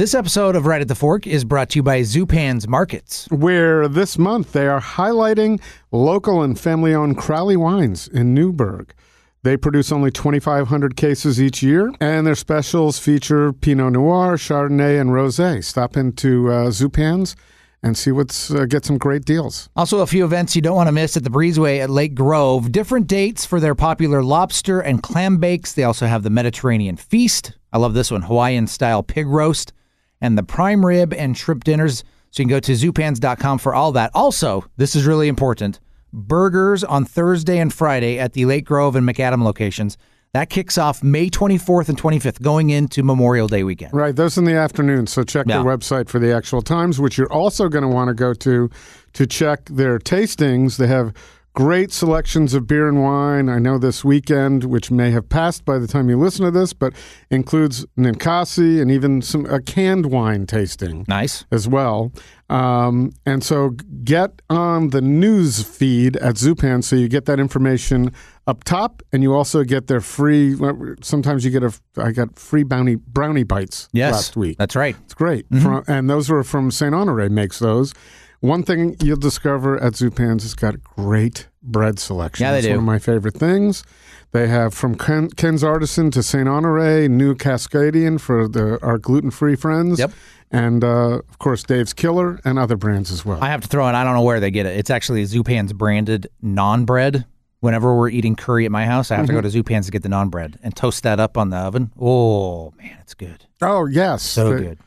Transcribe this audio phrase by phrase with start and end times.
[0.00, 3.28] This episode of Right at the Fork is brought to you by Zupan's Markets.
[3.30, 5.60] where this month they are highlighting
[5.92, 8.94] local and family owned Crowley wines in Newberg.
[9.42, 15.10] They produce only 2,500 cases each year, and their specials feature Pinot Noir, Chardonnay, and
[15.10, 15.62] Rosé.
[15.62, 17.36] Stop into uh, Zupan's
[17.82, 19.68] and see what's uh, get some great deals.
[19.76, 22.72] Also, a few events you don't want to miss at the Breezeway at Lake Grove.
[22.72, 25.74] Different dates for their popular lobster and clam bakes.
[25.74, 27.52] They also have the Mediterranean Feast.
[27.70, 29.74] I love this one Hawaiian style pig roast
[30.20, 32.04] and the prime rib and shrimp dinners.
[32.30, 34.10] So you can go to zupans.com for all that.
[34.14, 35.80] Also, this is really important
[36.12, 39.96] burgers on Thursday and Friday at the Lake Grove and McAdam locations.
[40.32, 43.92] That kicks off May 24th and 25th, going into Memorial Day weekend.
[43.92, 45.08] Right, those in the afternoon.
[45.08, 45.62] So check Yeah.
[45.62, 48.70] their website for the actual times, which you're also going to want to go to
[49.14, 50.76] to check their tastings.
[50.76, 51.12] They have
[51.54, 53.48] great selections of beer and wine.
[53.48, 56.72] I know this weekend, which may have passed by the time you listen to this,
[56.72, 56.92] but
[57.30, 61.44] includes Ninkasi and even some a canned wine tasting Nice.
[61.50, 62.12] as well.
[62.48, 63.70] Um, and so
[64.04, 68.12] get on the news feed at Zupan so you get that information
[68.46, 70.56] up top, and you also get their free.
[71.02, 71.72] Sometimes you get a.
[71.96, 74.12] I got free bounty brownie bites Yes.
[74.14, 74.58] last week.
[74.58, 74.96] That's right.
[75.04, 75.62] It's great, Mm-hmm.
[75.64, 77.28] From, and those were from Saint Honore.
[77.28, 77.92] Makes those.
[78.40, 82.44] One thing you'll discover at Zupan's has got great bread selection.
[82.44, 82.70] Yeah, they It's do.
[82.72, 83.84] One of my favorite things.
[84.32, 89.30] They have from Ken, Ken's Artisan to Saint Honore, New Cascadian for the our gluten
[89.30, 89.98] free friends.
[89.98, 90.12] Yep.
[90.52, 93.42] And uh, of course, Dave's Killer and other brands as well.
[93.42, 94.76] I have to throw in, I don't know where they get it.
[94.78, 97.26] It's actually Zupan's branded non bread.
[97.60, 100.02] Whenever we're eating curry at my house, I have to go to Zupan's to get
[100.02, 101.90] the non bread and toast that up on the oven.
[102.00, 103.44] Oh, man, it's good.
[103.60, 104.78] oh yes, So good.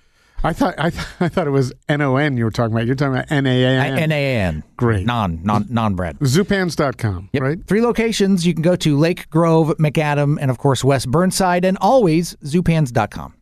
[0.46, 2.86] I thought I, th- I thought it was N O N you were talking about.
[2.86, 3.98] You're talking about N A N.
[3.98, 4.64] N A N.
[4.78, 5.06] Great.
[5.06, 6.20] Non, non, non bread.
[6.20, 7.42] Zupans.com, Yep.
[7.44, 7.66] right?
[7.68, 8.46] Three locations.
[8.46, 13.34] You can go to Lake Grove, McAdam, and of course West Burnside, and always Zupans.com.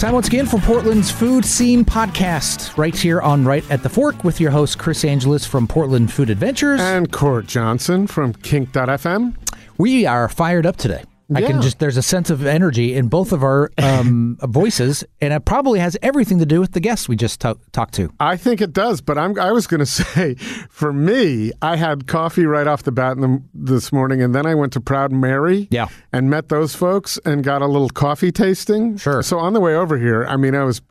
[0.00, 4.24] Time once again for Portland's Food Scene Podcast, right here on Right at the Fork
[4.24, 6.80] with your host, Chris Angelus from Portland Food Adventures.
[6.80, 9.36] And Cort Johnson from Kink.fm.
[9.76, 11.04] We are fired up today.
[11.34, 15.32] I can just, there's a sense of energy in both of our um, voices, and
[15.32, 18.12] it probably has everything to do with the guests we just to- talked to.
[18.18, 20.34] I think it does, but I'm, I was going to say,
[20.70, 24.46] for me, I had coffee right off the bat in the, this morning, and then
[24.46, 25.88] I went to Proud Mary, Yeah.
[26.12, 28.96] and met those folks and got a little coffee tasting.
[28.96, 29.22] Sure.
[29.22, 30.82] So on the way over here, I mean, I was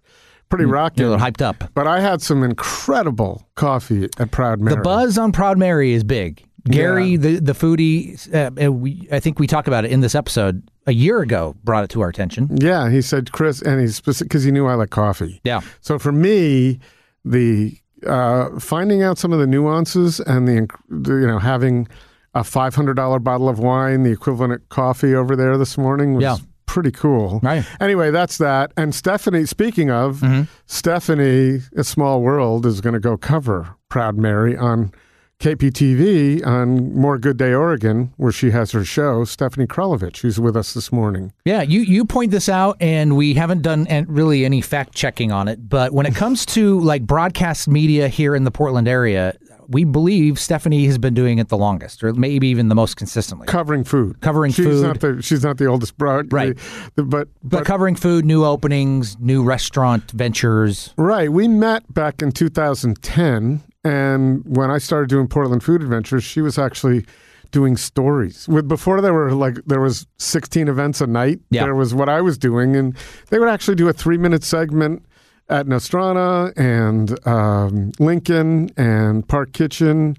[0.50, 1.06] pretty rocking.
[1.06, 1.64] You're hyped up.
[1.76, 4.76] But I had some incredible coffee at Proud Mary.
[4.78, 6.44] The buzz on Proud Mary is big.
[6.66, 7.18] Gary, Yeah.
[7.18, 10.92] the the foodie, uh, we, I think we talked about it in this episode a
[10.94, 11.56] year ago.
[11.64, 12.50] Brought it to our attention.
[12.60, 15.40] Yeah, he said, Chris, and he's because he knew I like coffee.
[15.44, 16.80] Yeah, So for me,
[17.26, 17.78] the
[18.08, 21.88] uh, finding out some of the nuances and the, the you know having
[22.34, 26.14] a five hundred dollar bottle of wine, the equivalent of coffee over there this morning
[26.14, 26.38] was Yeah.
[26.66, 27.40] pretty cool.
[27.44, 27.66] Right.
[27.82, 28.72] Anyway, that's that.
[28.78, 30.24] And Stephanie, speaking of
[30.66, 34.92] Stephanie, a small world is going to go cover Proud Mary on.
[35.40, 40.56] KPTV on More Good Day Oregon, where she has her show, Stephanie Kralevich, who's with
[40.58, 41.32] us this morning.
[41.46, 41.62] yeah.
[41.62, 45.70] You you point this out, and we haven't done really any fact checking on it.
[45.70, 49.34] But when it comes to like broadcast media here in the Portland area,
[49.70, 53.48] we believe Stephanie has been doing it the longest, or maybe even the most consistently.
[53.48, 54.20] Covering food.
[54.22, 54.84] Covering she's food.
[54.84, 56.34] Not the, she's not the oldest broad.
[56.34, 56.58] Right.
[56.96, 60.94] the- but, But but covering food, new openings, new restaurant ventures.
[60.98, 61.32] Right.
[61.32, 63.62] We met back in 2010.
[63.84, 67.06] And when I started doing Portland Food Adventures, she was actually
[67.52, 68.48] doing stories.
[68.48, 71.40] With Before there were like, there was 16 events a night.
[71.50, 71.64] Yeah.
[71.64, 72.76] There was what I was doing.
[72.76, 72.96] And
[73.30, 75.06] they would actually do a three minute segment
[75.48, 80.16] at Nostrana and um, Lincoln and Park Kitchen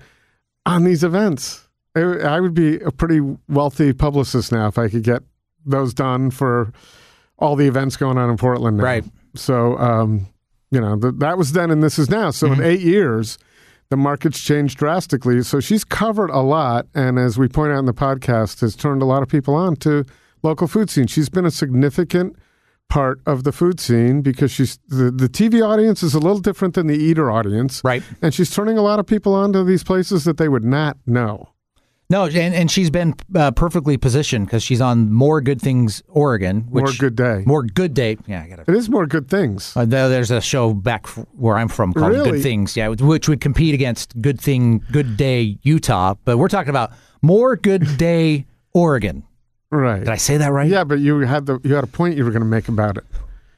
[0.67, 1.69] on these events.
[1.95, 5.23] I I would be a pretty wealthy publicist now if I could get
[5.65, 6.73] those done for
[7.39, 8.79] all the events going on in Portland.
[8.79, 8.85] Now.
[8.85, 9.05] Right.
[9.35, 10.27] So, um,
[10.71, 12.31] you know, th- that was then and this is now.
[12.31, 12.61] So Mm-hmm.
[12.63, 13.39] in eight years,
[13.91, 15.43] the market's changed drastically.
[15.43, 16.87] So she's covered a lot.
[16.95, 19.77] And as we point out in the podcast, has turned a lot of people on
[19.77, 20.05] to
[20.43, 21.09] local food scene.
[21.09, 22.37] She's been a significant
[22.89, 26.75] part of the food scene because she's the, the TV audience is a little different
[26.75, 27.83] than the eater audience.
[27.85, 28.03] Right.
[28.23, 30.97] And she's turning a lot of people on to these places that they would not
[31.07, 31.51] know.
[32.11, 36.63] No, and, and she's been uh, perfectly positioned because she's on More Good Things Oregon.
[36.69, 37.45] Which, More Good Day.
[37.47, 38.19] More Good Day.
[38.27, 38.69] Yeah, I got it.
[38.69, 39.75] It is more good things.
[39.77, 42.33] Uh, there- there's a show back f- where I'm from called Really?
[42.33, 46.15] Good Things, yeah, which would compete against Good Thing, Good Day Utah.
[46.25, 46.91] But we're talking about
[47.23, 49.23] More Good Day Oregon.
[49.71, 50.01] Right.
[50.01, 50.69] Did I say that right?
[50.69, 52.97] Yeah, but you had the you had a point you were going to make about
[52.97, 53.05] it.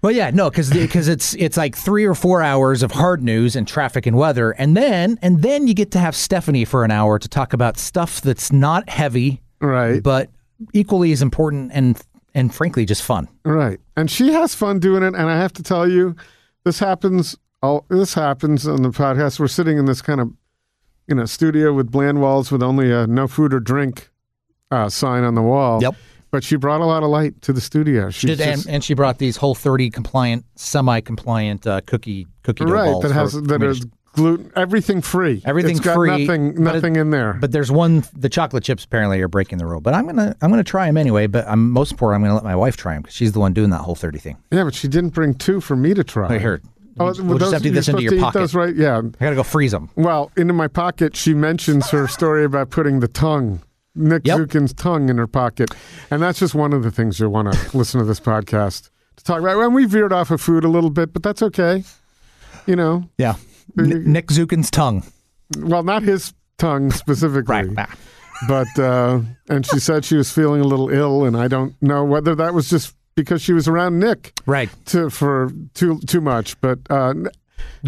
[0.02, 3.54] Well, yeah, no, because because it's it's like three or four hours of hard news
[3.54, 6.90] and traffic and weather, and then and then you get to have Stephanie for an
[6.90, 10.02] hour to talk about stuff that's not heavy, Right.
[10.02, 10.28] but
[10.72, 12.00] equally as important and
[12.34, 13.28] and frankly just fun.
[13.44, 13.78] Right.
[13.96, 15.14] And she has fun doing it.
[15.14, 16.16] And I have to tell you,
[16.64, 17.37] this happens.
[17.62, 19.38] All this happens on the podcast.
[19.38, 20.32] We're sitting in this kind of,
[21.06, 24.10] you know, studio with bland walls with only a no food or drink
[24.72, 25.81] uh, sign on the wall.
[25.81, 25.94] Yep.
[26.32, 28.08] But she brought a lot of light to the studio.
[28.11, 32.26] She did, and, just- and she brought these whole thirty compliant, semi compliant uh, cookie
[32.43, 32.87] cookie dough right.
[32.87, 33.84] balls That has that is
[34.14, 35.43] gluten, everything free.
[35.44, 37.34] Everything it's free, Nothing, but it- in there.
[37.34, 38.02] But there's one.
[38.17, 39.82] The chocolate chips apparently are breaking the rule.
[39.82, 41.26] But I'm gonna I'm gonna try them anyway.
[41.26, 42.23] But I'm most important.
[42.23, 44.19] I'm gonna let my wife try them because she's the one doing that whole thirty
[44.19, 44.38] thing.
[44.50, 46.35] yeah, but she didn't bring two for me to try.
[46.35, 46.62] I heard.
[46.99, 48.38] Oh, we'll well, just empty this into your pocket.
[48.38, 48.75] Those, right?
[48.75, 48.99] Yeah.
[48.99, 49.88] I gotta go freeze them.
[49.96, 53.62] Well, into my pocket, she mentions her story about putting the tongue,
[53.94, 54.38] Nick Yep.
[54.38, 55.70] Zukin's tongue in her pocket.
[56.10, 59.24] And that's just one of the things you'll want to listen to this podcast to
[59.24, 59.60] talk about.
[59.60, 61.84] And we veered off of food a little bit, but that's okay.
[62.66, 63.34] You know, Yeah.
[63.78, 65.02] N- Nick Zukin's tongue.
[65.58, 67.68] well, not his tongue specifically.
[67.68, 67.88] Right.
[68.48, 72.04] But, uh, and she said she was feeling a little ill, and I don't know
[72.04, 74.68] whether that was just because she was around Nick Right.
[74.86, 76.60] to, for too, too much.
[76.60, 77.14] But, uh,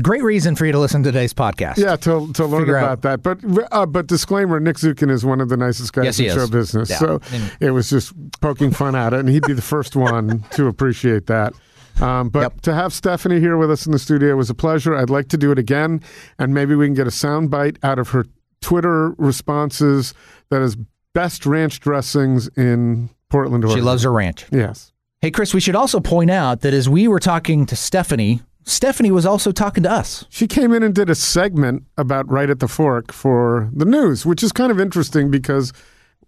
[0.03, 1.77] Great reason for you to listen to today's podcast.
[1.77, 3.23] Yeah, to to learn Figure about out- that.
[3.23, 6.35] But uh, but disclaimer: Nick Zukin is one of the nicest guys Yes, in is.
[6.35, 6.91] show business.
[6.91, 6.99] Yeah.
[6.99, 10.45] So And- it was just poking fun at it, and he'd be the first one
[10.53, 11.53] to appreciate that.
[12.01, 12.61] Um, but Yep.
[12.63, 14.97] to have Stephanie here with us in the studio was a pleasure.
[14.97, 16.01] I'd like to do it again,
[16.41, 18.27] and maybe we can get a sound bite out of her
[18.61, 20.13] Twitter responses.
[20.51, 20.77] That is
[21.15, 24.47] best ranch dressings in Portland, She loves her ranch.
[24.51, 24.91] Yes.
[25.21, 29.11] Hey, Chris, we should also point out that as we were talking to Stephanie, Stephanie
[29.11, 30.25] was also talking to us.
[30.31, 34.25] She came in and did a segment about Right at the Fork for the news,
[34.25, 35.73] which is kind of interesting because,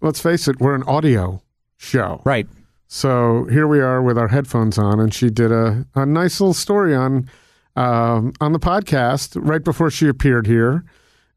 [0.00, 1.42] let's face it, we're an audio
[1.78, 2.20] show.
[2.24, 2.46] Right.
[2.88, 6.54] So here we are with our headphones on, and she did a, a nice little
[6.54, 7.28] story on
[7.74, 10.84] um, on the podcast right before she appeared here,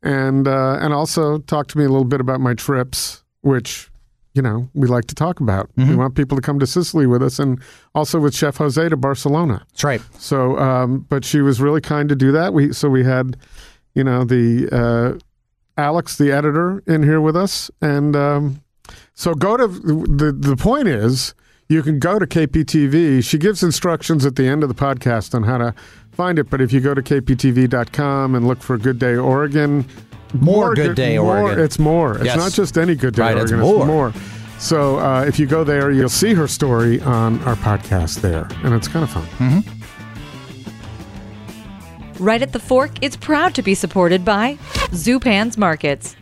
[0.03, 3.88] and uh, and also talked to me a little bit about my trips, which
[4.33, 5.69] you know we like to talk about.
[5.75, 7.59] We want people to come to Sicily with us, and
[7.95, 9.65] also with Chef Jose to Barcelona.
[9.69, 10.01] That's right.
[10.17, 12.53] So, um, but she was really kind to do that.
[12.53, 13.37] We so we had,
[13.95, 18.61] you know, the uh, Alex, the editor, in here with us, and um,
[19.13, 21.33] so go to the the point is
[21.69, 23.23] you can go to KPTV.
[23.23, 25.73] She gives instructions at the end of the podcast on how to
[26.11, 26.49] find it.
[26.49, 29.85] But if you go to kptv.com and look for Good Day Oregon,
[30.33, 31.63] More Good Day more, Oregon.
[31.63, 32.15] It's more.
[32.15, 32.37] It's Yes.
[32.37, 33.59] not just any Good Day Right, it's Oregon.
[33.59, 33.85] more.
[33.85, 34.13] more.
[34.59, 38.73] So uh, if you go there, you'll see her story on our podcast there, and
[38.73, 39.23] it's kind of fun.
[39.37, 39.59] Mm-hmm.
[42.23, 44.55] Right at the Fork it's proud to be supported by
[44.91, 46.15] Zupan's Markets.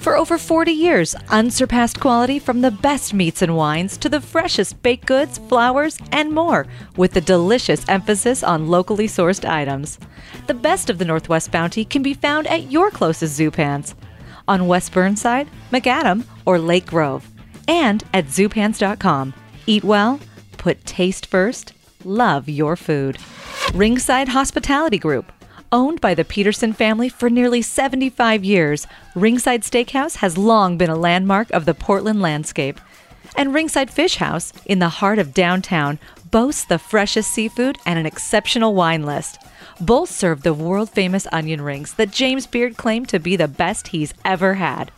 [0.00, 4.82] For over 40 years, unsurpassed quality from the best meats and wines to the freshest
[4.82, 6.66] baked goods, flowers, and more,
[6.96, 9.98] with a delicious emphasis on locally sourced items.
[10.46, 13.92] The best of the Northwest Bounty can be found at your closest Zupans
[14.48, 17.28] on West Burnside, McAdam, or Lake Grove,
[17.68, 19.34] and at zupans.com.
[19.66, 20.18] Eat well,
[20.52, 21.74] put taste first,
[22.04, 23.18] love your food.
[23.74, 25.30] Ringside Hospitality Group.
[25.72, 30.96] Owned by the Peterson family for nearly 75 years, Ringside Steakhouse has long been a
[30.96, 32.80] landmark of the Portland landscape.
[33.36, 36.00] And Ringside Fish House, in the heart of downtown,
[36.32, 39.38] boasts the freshest seafood and an exceptional wine list.
[39.80, 43.88] Both serve the world famous onion rings that James Beard claimed to be the best
[43.88, 44.90] he's ever had.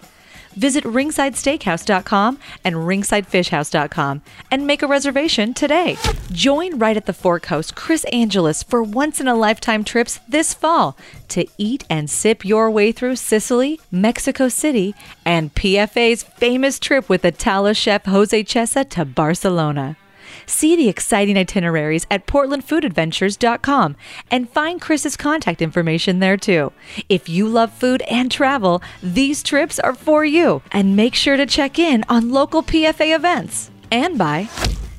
[0.56, 5.96] Visit ringsidesteakhouse.com and ringsidefishhouse.com and make a reservation today.
[6.32, 10.54] Join right at the Fork host Chris Angelus for once in a lifetime trips this
[10.54, 10.96] fall
[11.28, 14.94] to eat and sip your way through Sicily, Mexico City,
[15.24, 19.96] and PFA's famous trip with Ataula chef Jose Chesa to Barcelona.
[20.46, 23.96] See the exciting itineraries at portlandfoodadventures.com
[24.30, 26.72] and find Chris's contact information there too.
[27.08, 30.62] If you love food and travel, these trips are for you.
[30.72, 33.70] And make sure to check in on local PFA events.
[33.90, 34.48] And by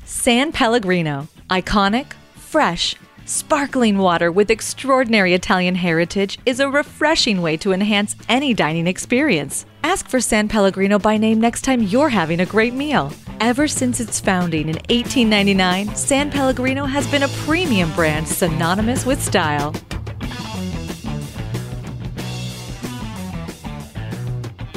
[0.04, 7.72] San Pellegrino, iconic, fresh, Sparkling water with extraordinary Italian heritage is a refreshing way to
[7.72, 9.64] enhance any dining experience.
[9.82, 13.10] Ask for San Pellegrino by name next time you're having a great meal.
[13.40, 19.22] Ever since its founding in 1899, San Pellegrino has been a premium brand synonymous with
[19.22, 19.72] style.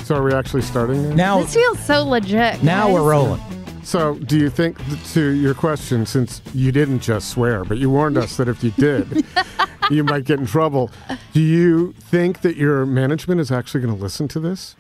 [0.06, 1.16] So are we actually starting now?
[1.16, 2.64] Now, This feels so legit.
[2.64, 2.94] now guys.
[2.94, 3.42] we're rolling.
[3.88, 4.78] So, do you think,
[5.14, 8.72] to your question, since you didn't just swear, but you warned us that if you
[8.72, 9.26] did,
[9.90, 10.92] you might get in trouble,
[11.32, 14.76] do you think that your management is actually going to listen to this?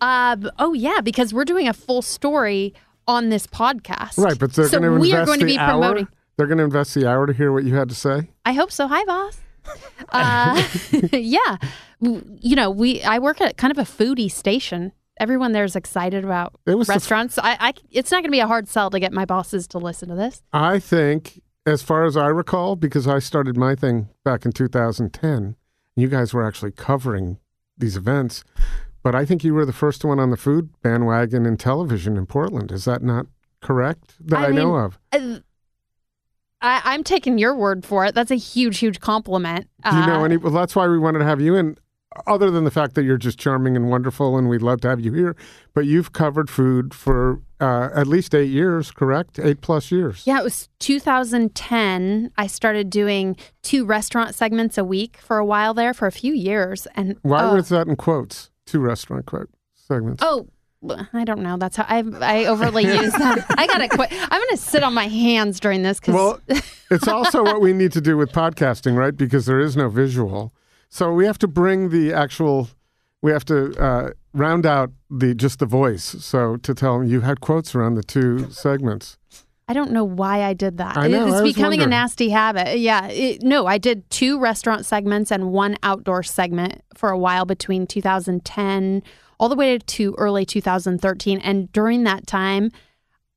[0.00, 2.72] Uh, oh yeah, because we're doing a full story
[3.06, 4.16] on this podcast.
[4.16, 5.72] Right, but they're so going to we are invest going to the be hour.
[5.72, 6.08] promoting.
[6.38, 8.30] They're going to invest the hour to hear what you had to say.
[8.46, 8.88] I hope so.
[8.88, 9.38] Hi, boss.
[10.08, 10.66] Uh,
[11.12, 11.58] yeah,
[12.00, 14.92] you know, we I work at kind of a foodie station.
[15.20, 17.38] Everyone there's excited about It was the restaurants.
[17.38, 19.78] I, I, it's not going to be a hard sell to get my bosses to
[19.78, 20.42] listen to this.
[20.52, 25.30] I think, as far as I recall, because I started my thing back in 2010,
[25.32, 25.54] and
[25.94, 27.38] you guys were actually covering
[27.76, 28.44] these events,
[29.02, 32.24] but I think you were the first one on the food bandwagon in television in
[32.26, 32.72] Portland.
[32.72, 33.26] Is that not
[33.60, 34.14] correct?
[34.26, 34.98] That I, I know of.
[35.12, 35.38] Uh,
[36.62, 38.14] I, I'm taking your word for it.
[38.14, 39.68] That's a huge, huge compliment.
[39.84, 40.36] Do you know Uh, any?
[40.38, 41.76] Well, that's why we wanted to have you in.
[42.26, 44.98] Other than the fact that you're just charming and wonderful, and we'd love to have
[44.98, 45.36] you here,
[45.74, 49.38] but you've covered food for uh, at least eight years, correct?
[49.38, 50.24] Eight plus years.
[50.26, 52.32] Yeah, it was 2010.
[52.36, 56.34] I started doing two restaurant segments a week for a while there for a few
[56.34, 56.88] years.
[56.96, 58.50] And Why oh, was that in quotes?
[58.66, 60.20] Two restaurant quote segments.
[60.24, 60.48] oh,
[61.12, 61.58] I don't know.
[61.58, 63.44] That's how I I overly use that.
[63.50, 64.08] I gotta quit.
[64.12, 66.40] I'm gonna sit on my hands during this because Well,
[66.90, 69.16] it's also what we need to do with podcasting, right?
[69.16, 70.54] Because there is no visual.
[70.90, 72.68] So we have to bring the actual,
[73.22, 76.04] we have to uh, round out the just the voice.
[76.04, 79.16] So to tell them you had quotes around the two segments.
[79.68, 80.96] I don't know why I did that.
[80.96, 82.80] I know, it's I becoming a nasty habit.
[82.80, 83.06] Yeah.
[83.06, 87.86] It, no, I did two restaurant segments and one outdoor segment for a while between
[87.86, 89.04] 2010
[89.38, 91.38] all the way to early 2013.
[91.38, 92.72] And during that time,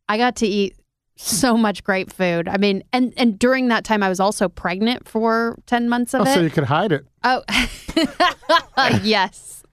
[0.10, 0.76] I got to eat
[1.16, 2.48] so much great food.
[2.48, 6.22] I mean, and and during that time, I was also pregnant for 10 months of
[6.22, 6.34] Oh, it.
[6.34, 7.06] so you could hide it.
[7.24, 7.44] Oh,
[9.04, 9.64] yes.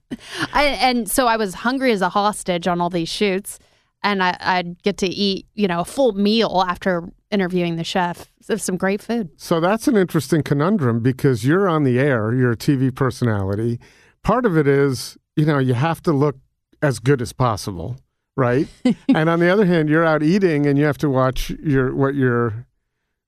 [0.52, 3.58] I, and so I was hungry as a hostage on all these shoots,
[4.02, 8.26] and I, I'd get to eat, you know, a full meal after interviewing the chef
[8.48, 9.30] of some great food.
[9.36, 13.78] So that's an interesting conundrum because you're on the air, you're a TV personality.
[14.24, 16.36] Part of it is, you know, you have to look
[16.82, 17.96] as good as possible,
[18.36, 18.68] right?
[19.08, 22.14] and on the other hand, you're out eating and you have to watch your what
[22.14, 22.66] you're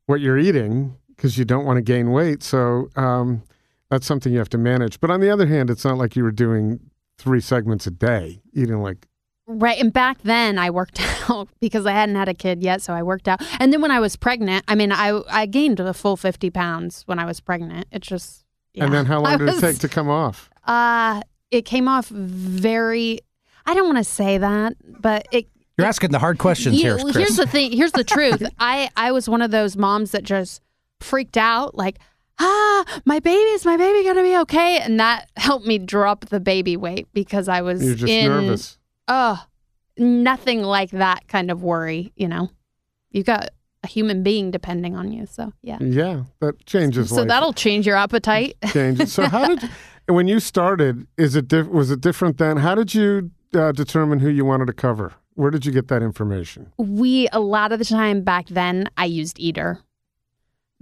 [0.07, 2.43] what you're eating because you don't want to gain weight.
[2.43, 3.43] So um,
[3.91, 5.01] that's something you have to manage.
[5.01, 6.81] But on the other hand, it's not like you were doing
[7.19, 9.07] three segments a day, eating like
[9.47, 9.79] Right.
[9.79, 12.83] And back then I worked out because I hadn't had a kid yet.
[12.83, 13.43] So I worked out.
[13.59, 17.03] And then when I was pregnant, I mean, I, I gained a full 50 pounds
[17.07, 17.87] when I was pregnant.
[17.91, 18.85] It just, yeah.
[18.85, 20.49] And then how long I did it take to come off?
[20.65, 23.21] Uh, it came off very,
[23.67, 25.47] I don't want to say that, but it,
[25.79, 27.17] You're asking the hard questions You- here, Chris.
[27.17, 27.73] Here's the thing.
[27.73, 28.43] Here's the truth.
[28.59, 30.61] I I was one of those moms that just
[31.01, 31.99] freaked out, like,
[32.39, 36.41] ah, my baby is my baby gonna be okay, and that helped me drop the
[36.41, 38.79] baby weight because I was You're just in nervous.
[39.09, 39.45] oh
[39.99, 42.13] nothing like that kind of worry.
[42.17, 42.51] You know,
[43.11, 43.51] you got
[43.85, 45.79] a human being depending on you, so yeah.
[45.81, 47.29] Yeah, that changes So life.
[47.29, 48.57] that'll change your appetite.
[48.73, 49.13] changes.
[49.13, 49.69] So how did
[50.09, 51.07] when you started?
[51.17, 52.59] Is it diff, was it different then?
[52.59, 55.15] How did you uh, determine who you wanted to cover?
[55.35, 56.73] Where did you get that information?
[56.79, 59.81] we a lot of the time back then I used Eater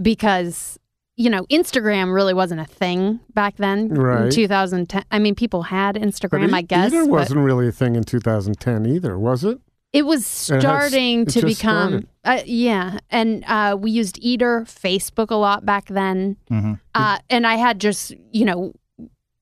[0.01, 0.79] because
[1.17, 4.25] you know Instagram really wasn't a thing back then Right.
[4.27, 5.05] in 2010.
[5.11, 8.87] I mean, people had Instagram, E- I guess, Eater wasn't really a thing in 2010
[8.87, 9.61] either, was it?
[9.93, 11.89] it was It has- starting it to become.
[11.89, 12.09] started.
[12.25, 16.79] Uh, yeah, and uh, we used Eater, Facebook a lot back then, Mhm.
[16.95, 18.73] uh, and I had just you know.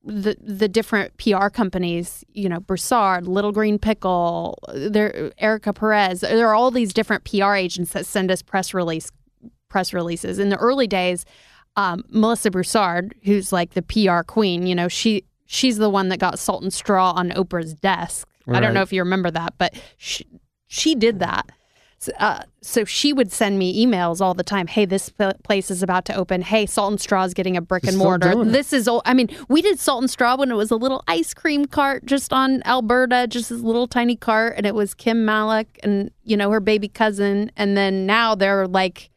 [0.09, 6.21] The the different PR companies, you know, Broussard, Little Green Pickle, there Erica Perez.
[6.21, 9.11] There are all these different PR agents that send us press release
[9.69, 10.39] press releases.
[10.39, 11.27] In the early days,
[11.77, 16.19] um, Melissa Broussard, who's like the PR queen, you know, she she's the one that
[16.19, 18.27] got Salt and Straw on Oprah's desk.
[18.49, 20.27] I don't know if you remember that, but she,
[20.69, 21.51] she did that.
[22.01, 24.69] So, uh, so she would send me emails all the time.
[24.69, 25.11] Hey, this
[25.43, 26.43] place is about to open.
[26.43, 28.45] Hey, Salt and Straw is getting a brick They're and mortar.
[28.45, 29.03] This is all.
[29.05, 32.07] I mean, we did Salt and Straw when it was a little ice cream cart
[32.07, 36.37] just on Alberta, just this little tiny cart, and it was Kim Malek and you
[36.37, 37.51] know her baby cousin.
[37.57, 39.11] And then now they're like,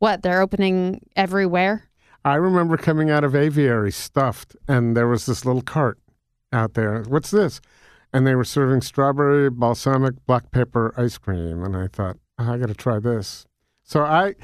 [0.00, 0.22] what?
[0.22, 1.88] They're opening everywhere.
[2.24, 6.00] I remember coming out of aviary stuffed, and there was this little cart
[6.52, 7.02] out there.
[7.02, 7.60] What's this?
[8.16, 12.56] And they were serving strawberry balsamic black pepper ice cream, and I thought, "Oh, I
[12.56, 13.44] got to try this.
[13.82, 14.36] So I,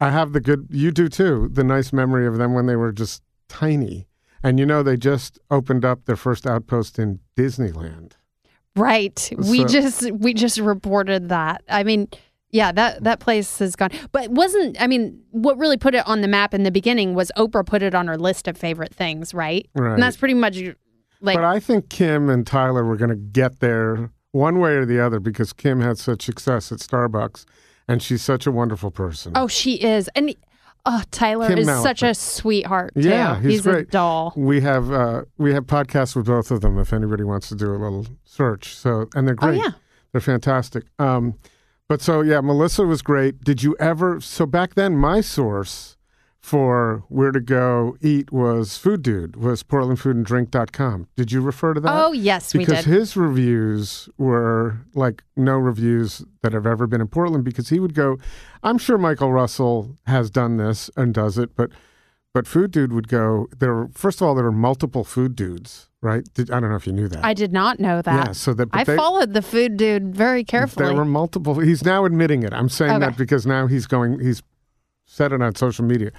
[0.00, 0.66] I have the good.
[0.68, 1.48] You do too.
[1.52, 4.08] The nice memory of them when they were just tiny,
[4.42, 8.14] and you know they just opened up their first outpost in Disneyland.
[8.74, 9.30] Right.
[9.36, 11.62] We just we just reported that.
[11.68, 12.08] I mean,
[12.50, 13.90] yeah, that that place has gone.
[14.10, 17.30] But wasn't I mean, what really put it on the map in the beginning was
[17.36, 19.68] Oprah put it on her list of favorite things, right?
[19.74, 19.94] Right.
[19.94, 20.58] And that's pretty much
[21.20, 24.84] like but I think Kim and Tyler were going to get there one way or
[24.86, 27.44] the other because Kim had such success at Starbucks,
[27.88, 29.32] and she's such a wonderful person.
[29.34, 30.08] Oh, she is.
[30.14, 30.34] And
[30.86, 31.82] oh, Tyler Kim is Malek.
[31.82, 33.08] such a sweetheart too.
[33.08, 33.90] Yeah, he's a great.
[33.90, 34.32] doll.
[34.36, 36.78] We have uh, we have podcasts with both of them.
[36.78, 39.48] If anybody wants to do a little search, so and they're great.
[39.48, 39.64] Oh great.
[39.64, 39.72] yeah.
[40.12, 40.84] They're fantastic.
[40.98, 41.34] Um,
[41.88, 43.42] But so yeah, Melissa was great.
[43.42, 44.20] Did you ever?
[44.20, 45.96] So back then, my source
[46.40, 51.08] for where to go eat was Food Dude, was PortlandFoodAndDrink.com.
[51.16, 51.92] Did you refer to that?
[51.94, 52.68] Oh yes, we did.
[52.68, 57.78] because his reviews were like no reviews that have ever been in Portland because he
[57.78, 58.18] would go
[58.62, 61.70] I'm sure Michael Russell has done this and does it but
[62.32, 65.88] but food dude would go there were, first of all there were multiple food dudes
[66.02, 68.26] right Did, I don't know if you knew that I did not know that.
[68.28, 70.86] yeah so that I they, followed the food dude very carefully.
[70.86, 73.06] there were multiple he's now admitting it I'm saying Okay.
[73.06, 74.42] that because now he's going he's
[75.10, 76.10] said it on social media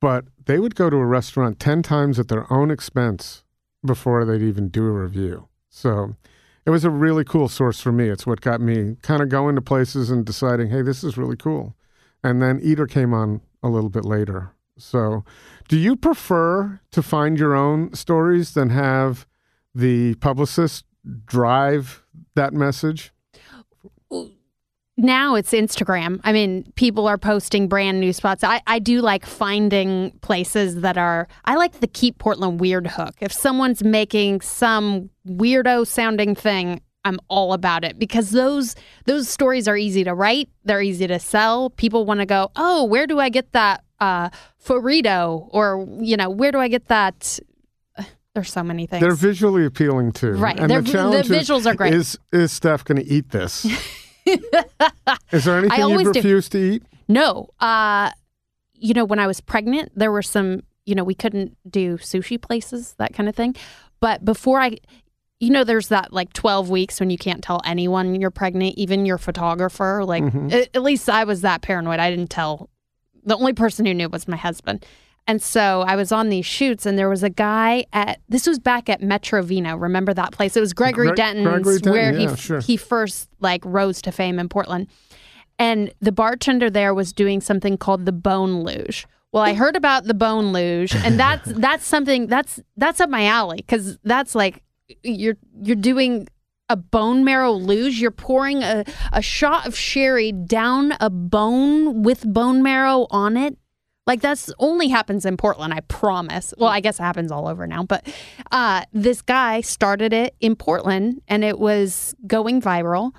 [0.00, 3.42] but they would go to a restaurant 10 times at their own expense
[3.84, 5.48] before they'd even do a review.
[5.68, 6.16] So
[6.64, 8.08] it was a really cool source for me.
[8.08, 11.36] It's what got me kind of going to places and deciding, hey, this is really
[11.36, 11.74] cool.
[12.22, 14.52] And then Eater came on a little bit later.
[14.76, 15.24] So
[15.68, 19.26] do you prefer to find your own stories than have
[19.74, 20.84] the publicist
[21.24, 22.04] drive
[22.34, 23.12] that message?
[24.98, 26.20] Now it's Instagram.
[26.24, 28.42] I mean, people are posting brand new spots.
[28.42, 33.14] I, I do like finding places that are, I like the Keep Portland Weird hook.
[33.20, 38.74] If someone's making some weirdo sounding thing, I'm all about it because those
[39.06, 40.48] those stories are easy to write.
[40.64, 41.70] They're easy to sell.
[41.70, 44.30] People want to go, oh, where do I get that uh,
[44.66, 45.48] burrito?
[45.52, 47.38] Or, you know, where do I get that?
[48.34, 49.00] There's so many things.
[49.00, 50.32] They're visually appealing too.
[50.32, 50.58] Right.
[50.58, 51.94] And They're- the the challenge is- visuals are great.
[51.94, 53.64] Is, is Steph going to eat this?
[55.32, 56.82] is there anything always you refuse to eat?
[57.08, 57.48] No.
[57.60, 58.10] Uh,
[58.74, 62.40] you know, when I was pregnant, there were some, you know, we couldn't do sushi
[62.40, 63.56] places, that kind of thing.
[64.00, 64.76] But before I,
[65.40, 69.06] you know, there's that like 12 weeks when you can't tell anyone you're pregnant, even
[69.06, 70.04] your photographer.
[70.04, 71.98] Like, at, at least I was that paranoid.
[71.98, 72.70] I didn't tell.
[73.24, 74.86] The only person who knew was my husband.
[75.28, 78.58] And so I was on these shoots, and there was a guy at this was
[78.58, 79.76] back at Metro Vino.
[79.76, 80.56] Remember that place?
[80.56, 82.60] It was Gregory Gre- Denton's, Gregory Denton, where yeah, he sure.
[82.60, 84.88] he first like rose to fame in Portland.
[85.58, 89.06] And the bartender there was doing something called the bone luge.
[89.30, 93.26] Well, I heard about the bone luge, and that's that's something that's that's up my
[93.26, 94.62] alley because that's like
[95.02, 96.26] you're you're doing
[96.70, 98.00] a bone marrow luge.
[98.00, 103.58] You're pouring a, a shot of sherry down a bone with bone marrow on it.
[104.08, 106.54] Like that's only happens in Portland, I promise.
[106.56, 108.08] Well, I guess it happens all over now, but
[108.50, 113.12] uh, this guy started it in Portland, and it was going viral.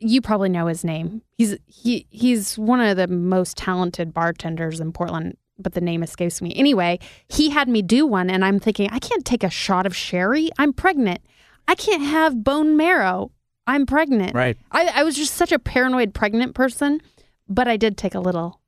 [0.00, 1.22] You probably know his name.
[1.38, 6.42] He's he he's one of the most talented bartenders in Portland, but the name escapes
[6.42, 6.52] me.
[6.56, 9.94] Anyway, he had me do one, and I'm thinking I can't take a shot of
[9.94, 10.50] sherry.
[10.58, 11.20] I'm pregnant.
[11.68, 13.30] I can't have bone marrow.
[13.68, 14.34] I'm pregnant.
[14.34, 14.56] Right.
[14.72, 17.00] I, I was just such a paranoid pregnant person,
[17.48, 18.60] but I did take a little,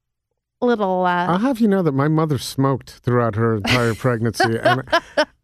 [0.61, 1.05] little.
[1.05, 4.83] Uh, I'll have you know that my mother smoked throughout her entire pregnancy, and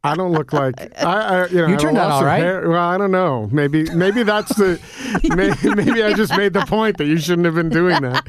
[0.02, 1.12] I don't look like I.
[1.42, 2.42] I you know, You turned out lots all of right.
[2.42, 3.48] hair- Well, I don't know.
[3.52, 4.80] Maybe maybe that's the.
[5.36, 8.26] maybe, maybe I just made the point that you shouldn't have been doing that.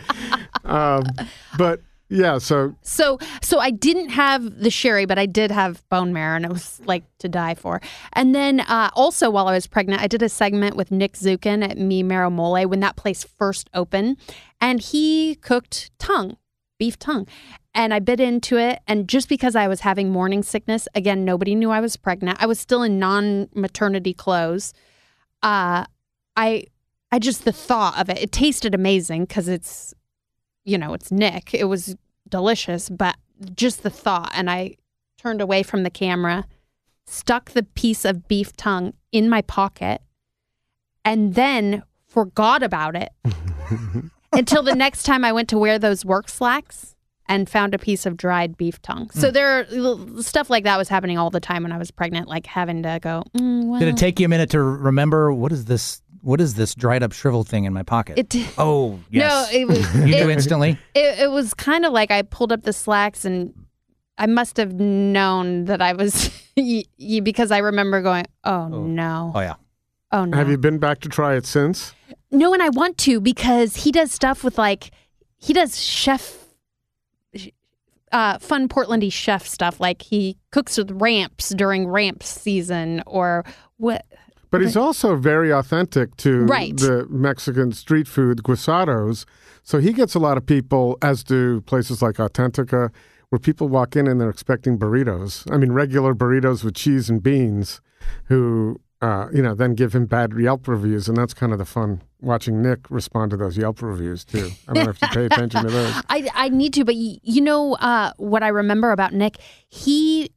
[0.64, 1.04] Um,
[1.58, 6.14] but yeah, so So so I didn't have the sherry, but I did have bone
[6.14, 7.82] marrow, and it was like to die for.
[8.14, 11.68] And then uh, also while I was pregnant, I did a segment with Nick Zukin
[11.68, 14.18] at Mi Mero Mole when that place first opened,
[14.62, 16.38] and he cooked tongue,
[16.78, 17.28] beef tongue.
[17.74, 21.56] And I bit into it, and just because I was having morning sickness, again, nobody
[21.56, 22.38] knew I was pregnant.
[22.42, 24.74] I was still in non-maternity clothes.
[25.44, 25.86] Uh,
[26.38, 26.66] I,
[27.12, 28.20] I just the thought of it.
[28.20, 29.94] It tasted amazing because it's
[30.66, 31.54] you know, it's Nick.
[31.54, 31.96] It was
[32.28, 33.16] delicious, but
[33.56, 34.32] just the thought.
[34.34, 34.76] And I
[35.18, 36.46] turned away from the camera,
[37.06, 40.02] stuck the piece of beef tongue in my pocket,
[41.06, 43.12] and then forgot about it
[44.36, 46.96] until the next time I went to wear those work slacks
[47.28, 49.10] and found a piece of dried beef tongue.
[49.10, 52.28] So there, are, stuff like that was happening all the time when I was pregnant,
[52.28, 53.24] like having to go.
[53.36, 56.02] Mm, well, Did it take you a minute to remember what is this?
[56.22, 58.18] What is this dried up shriveled thing in my pocket?
[58.18, 58.48] It did.
[58.58, 59.52] oh yes.
[59.52, 59.96] No, it was.
[59.96, 60.78] you it, knew instantly.
[60.94, 63.54] it, it was kind of like I pulled up the slacks and
[64.18, 69.32] I must have known that I was y- y- because I remember going, oh, no,
[69.36, 69.56] Oh yeah.
[70.12, 71.94] oh no, have you been back to try it since?
[72.36, 74.92] No, and I want to because he does stuff with like
[75.38, 76.38] he does chef,
[78.12, 79.80] uh, fun Portlandy chef stuff.
[79.80, 83.46] Like he cooks with ramps during ramps season or
[83.78, 84.06] what.
[84.52, 86.78] But he's also very authentic to Right.
[86.78, 89.26] the Mexican street food guisados.
[89.64, 92.90] So he gets a lot of people, as do places like Autentica,
[93.30, 95.52] where people walk in and they're expecting burritos.
[95.52, 97.82] I mean, regular burritos with cheese and beans,
[98.26, 101.08] who, uh, you know, then give him bad Yelp reviews.
[101.08, 104.50] And that's kind of the fun watching Nick respond to those Yelp reviews, too.
[104.68, 105.94] I don't if you pay attention to those.
[106.10, 109.38] I, I need to, but y- you know uh, what I remember about Nick?
[109.68, 110.32] He,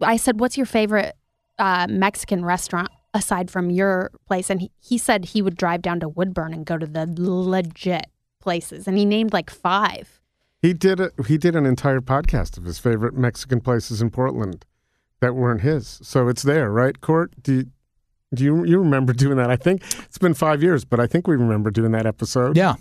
[0.00, 1.14] I said, "What's your favorite
[1.58, 4.50] uh, Mexican restaurant?" aside from your place.
[4.50, 8.06] And he, he said he would drive down to Woodburn and go to the legit
[8.40, 8.86] places.
[8.86, 10.20] And he named like five.
[10.62, 14.64] He did a, he did an entire podcast of his favorite Mexican places in Portland
[15.20, 16.00] that weren't his.
[16.02, 17.32] So it's there, right, Cort?
[17.42, 17.64] Do you,
[18.34, 19.50] do you you remember doing that?
[19.50, 22.56] I think it's been five years, but I think we remember doing that episode.
[22.56, 22.74] Yeah.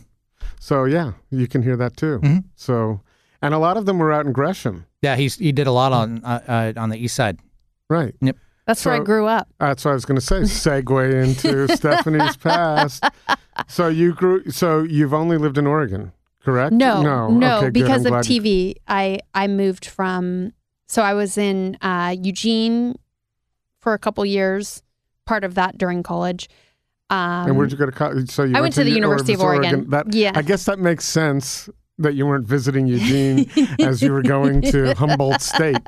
[0.60, 2.20] So yeah, you can hear that too.
[2.24, 2.44] Mhm.
[2.56, 3.02] So,
[3.42, 5.92] and a lot of them were out in Gresham, Yeah, he's he did a lot
[5.94, 6.40] on uh,
[6.76, 7.40] uh, on the east side.
[7.90, 8.14] right?
[8.22, 8.36] Yep.
[8.68, 9.48] That's where I grew up.
[9.60, 10.42] That's what I was going to say.
[10.42, 13.04] Segue into Stephanie's past.
[13.68, 14.48] So you grew.
[14.52, 16.12] So you've only lived in Oregon,
[16.44, 16.74] correct?
[16.74, 18.76] No, no, no, Okay, because of glad you- TV.
[18.88, 20.54] I I moved from
[20.88, 22.94] so I was in uh, Eugene
[23.80, 24.84] for a couple years,
[25.30, 26.50] part of that during college.
[27.12, 28.30] Um, and where'd you go to college?
[28.30, 29.89] So you I went to the U- University of Oregon.
[29.89, 30.32] That, Yeah.
[30.36, 34.94] I guess that makes sense that you weren't visiting Eugene as you were going to
[34.96, 35.78] Humboldt State.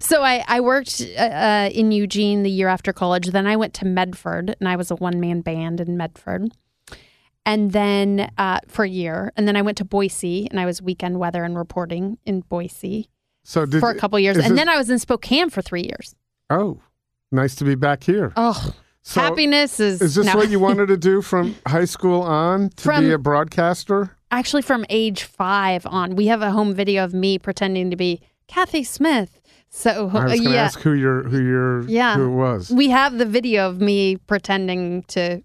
[0.00, 3.28] So I, I worked uh, uh, in Eugene the year after college.
[3.28, 6.50] Then I went to Medford, and I was a one man band in Medford.
[7.46, 10.82] And then uh, for a year, and then I went to Boise, and I was
[10.82, 13.08] weekend weather and reporting in Boise
[13.44, 15.84] So did for a couple years, and this- then I was in Spokane for three
[15.84, 16.14] years.
[16.50, 16.80] oh,
[17.32, 18.32] nice to be back here.
[18.36, 20.34] Oh, So happiness is is this no.
[20.36, 24.16] what you wanted to do from high school on to From- be a broadcaster?
[24.32, 26.14] actually from age five on.
[26.14, 29.40] We have a home video of me pretending to be Kathy Smith.
[29.72, 32.16] So I was going to yeah, ask who your who your Yeah.
[32.16, 32.70] who it was.
[32.70, 35.42] we have the video of me pretending to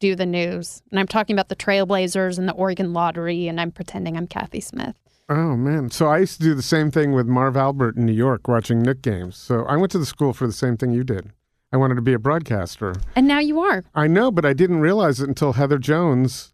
[0.00, 3.70] do the news, and I'm talking about the Trailblazers and the Oregon Lottery, and I'm
[3.70, 4.96] pretending I'm Kathy Smith.
[5.30, 5.90] Oh man!
[5.90, 8.82] So I used to do the same thing with Marv Albert in New York, watching
[8.82, 9.36] Knick games.
[9.36, 11.30] So I went to the school for the same thing you did.
[11.72, 12.94] I wanted to be a broadcaster.
[13.14, 13.84] And now you are.
[13.94, 16.52] I know, but I didn't realize it until Heather Jones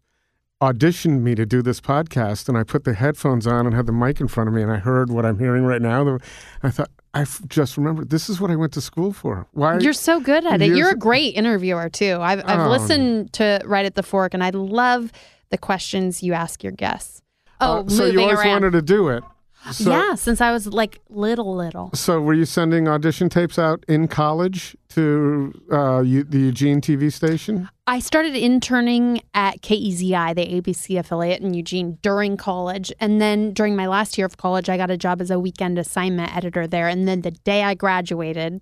[0.61, 3.91] auditioned me to do this podcast, and I put the headphones on and had the
[3.91, 6.19] mic in front of me, and I heard what I'm hearing right now.
[6.61, 9.47] I thought I just remembered this is what I went to school for.
[9.53, 9.79] Why?
[9.79, 10.75] You're so good at it.
[10.75, 12.17] You're a great interviewer too.
[12.21, 12.69] I've I've Oh.
[12.69, 15.11] listened to Right at the Fork, and I love
[15.49, 17.23] the questions you ask your guests.
[17.59, 18.49] Oh, Uh, so you always around.
[18.63, 19.23] wanted to do it.
[19.71, 21.89] So, yeah, since I was like little, little.
[21.93, 27.11] So were you sending audition tapes out in college to uh, U- the Eugene TV
[27.11, 27.67] station?
[27.85, 32.93] I started interning at KEZI, the ABC affiliate in Eugene, during college.
[33.01, 35.77] And then during my last year of college, I got a job as a weekend
[35.77, 36.87] assignment editor there.
[36.87, 38.61] And then the day I graduated,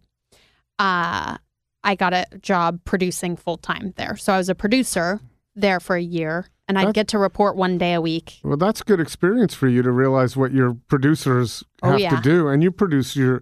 [0.79, 1.37] uh,
[1.83, 4.15] I got a job producing full time there.
[4.17, 5.19] So I was a producer
[5.55, 8.39] there for a year, and I'd That's- get to report one day a week.
[8.43, 12.15] Well, that's good experience for you to realize what your producers Oh, have yeah.
[12.15, 13.41] to do, and you produce your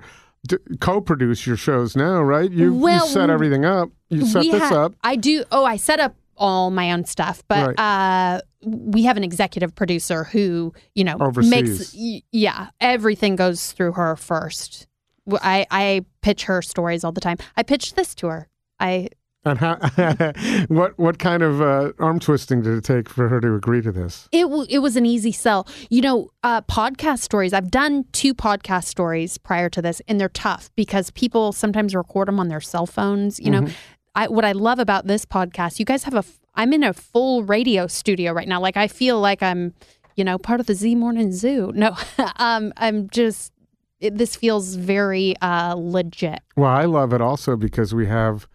[0.80, 2.52] co-produce your shows now, right?
[2.52, 3.90] You, Well, you set everything up.
[4.10, 4.94] You set this ha- up.
[5.04, 5.44] I do.
[5.52, 10.26] Oh, I set up all my own stuff, but uh, we have an executive producer
[10.26, 11.94] who, you know, Oversees.
[11.96, 12.24] makes.
[12.32, 14.88] Yeah, everything goes through her first.
[15.32, 17.38] I I pitch her stories all the time.
[17.56, 18.48] I pitched this to her.
[18.80, 19.10] I
[19.46, 19.76] And how?
[20.70, 23.92] what what kind of uh, arm twisting did it take for her to agree to
[23.92, 24.30] this?
[24.32, 25.68] it w- it was an easy sell.
[25.90, 27.52] You know, uh, podcast stories.
[27.52, 32.30] I've done two podcast stories prior to this, and they're tough because people sometimes record
[32.30, 33.40] them on their cell phones.
[33.40, 33.68] You know,
[34.16, 36.20] I what I love about this podcast, you guys have a.
[36.20, 38.62] f- I'm in a full radio studio right now.
[38.62, 39.74] Like I feel like I'm,
[40.16, 41.72] you know, part of the Z Morning Zoo.
[41.76, 41.98] No,
[42.38, 43.52] um, I'm just.
[44.00, 46.40] It, this feels very uh, legit.
[46.56, 48.48] Well, I love it also because we have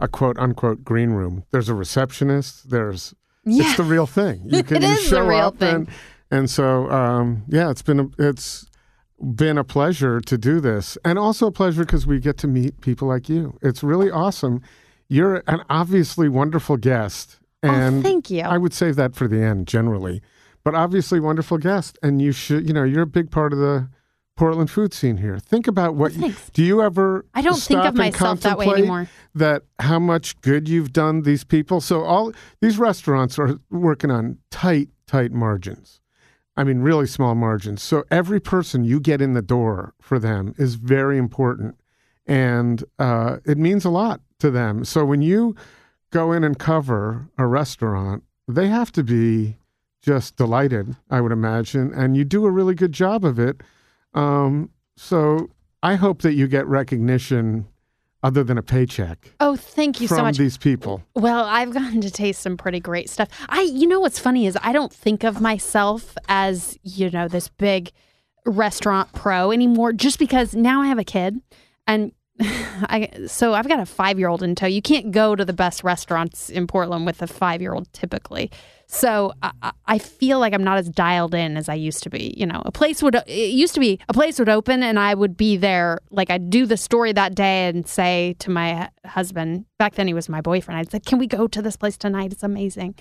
[0.00, 1.44] a quote unquote green room.
[1.50, 2.70] There's a receptionist.
[2.70, 3.64] There's Yeah.
[3.68, 4.42] it's the real thing.
[4.46, 5.74] You can It you the show real up thing.
[5.74, 5.88] and
[6.30, 8.66] and so um, yeah, it's been a, it's
[9.36, 12.80] been a pleasure to do this, and also a pleasure because we get to meet
[12.80, 13.56] people like you.
[13.62, 14.60] It's really awesome.
[15.08, 18.40] You're an obviously wonderful guest, and oh, thank you.
[18.42, 20.20] I would save that for the end generally,
[20.64, 23.88] but obviously wonderful guest, and you should you know you're a big part of the.
[24.36, 25.38] Portland food scene here.
[25.38, 26.12] Think about what.
[26.14, 27.24] you, do you ever?
[27.34, 29.08] I don't think of myself that way anymore.
[29.34, 31.80] That how much good you've done these people.
[31.80, 36.00] So all these restaurants are working on tight, tight margins.
[36.56, 37.82] I mean, really small margins.
[37.82, 41.76] So every person you get in the door for them is very important,
[42.26, 44.84] and uh, it means a lot to them.
[44.84, 45.54] So when you
[46.10, 49.56] go in and cover a restaurant, they have to be
[50.02, 53.62] just delighted, I would imagine, and you do a really good job of it.
[54.14, 55.50] Um, so
[55.82, 57.66] I hope that you get recognition
[58.22, 60.36] other than a paycheck Oh, thank you so much.
[60.36, 61.02] From these people.
[61.14, 63.28] Well, I've gotten to taste some pretty great stuff.
[63.50, 67.48] I, you know, what's funny is I don't think of myself as, you know, this
[67.48, 67.92] big
[68.46, 71.40] restaurant pro anymore just because now I have a kid
[71.86, 74.66] and I so I've got a five year old in tow.
[74.66, 78.50] You can't go to the best restaurants in Portland with a five year old typically.
[78.86, 82.34] So I, I- feel like I'm not as dialed in as I used to be.
[82.36, 85.14] You know, a place would it used to be a place would open and I
[85.14, 86.00] would be there.
[86.10, 90.14] Like I'd do the story that day and say to my husband back then he
[90.14, 90.78] was my boyfriend.
[90.78, 92.32] I'd say, "Can we go to this place tonight?
[92.32, 92.96] It's amazing."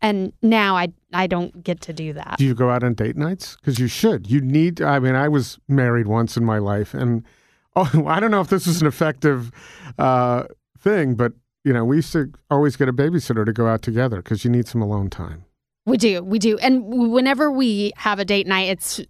[0.00, 2.36] And now I I don't get to do that.
[2.38, 3.56] Do you go out on date nights?
[3.56, 4.30] Because you should.
[4.30, 4.80] You need.
[4.80, 7.24] I mean, I was married once in my life, and
[7.94, 9.50] oh, I don't know if this is an effective
[9.98, 10.44] uh,
[10.78, 11.32] thing, but
[11.64, 14.50] you know, we used to always get a babysitter to go out together because you
[14.50, 15.44] need some alone time.
[15.86, 19.00] We do, we do, and whenever we have a date night, it's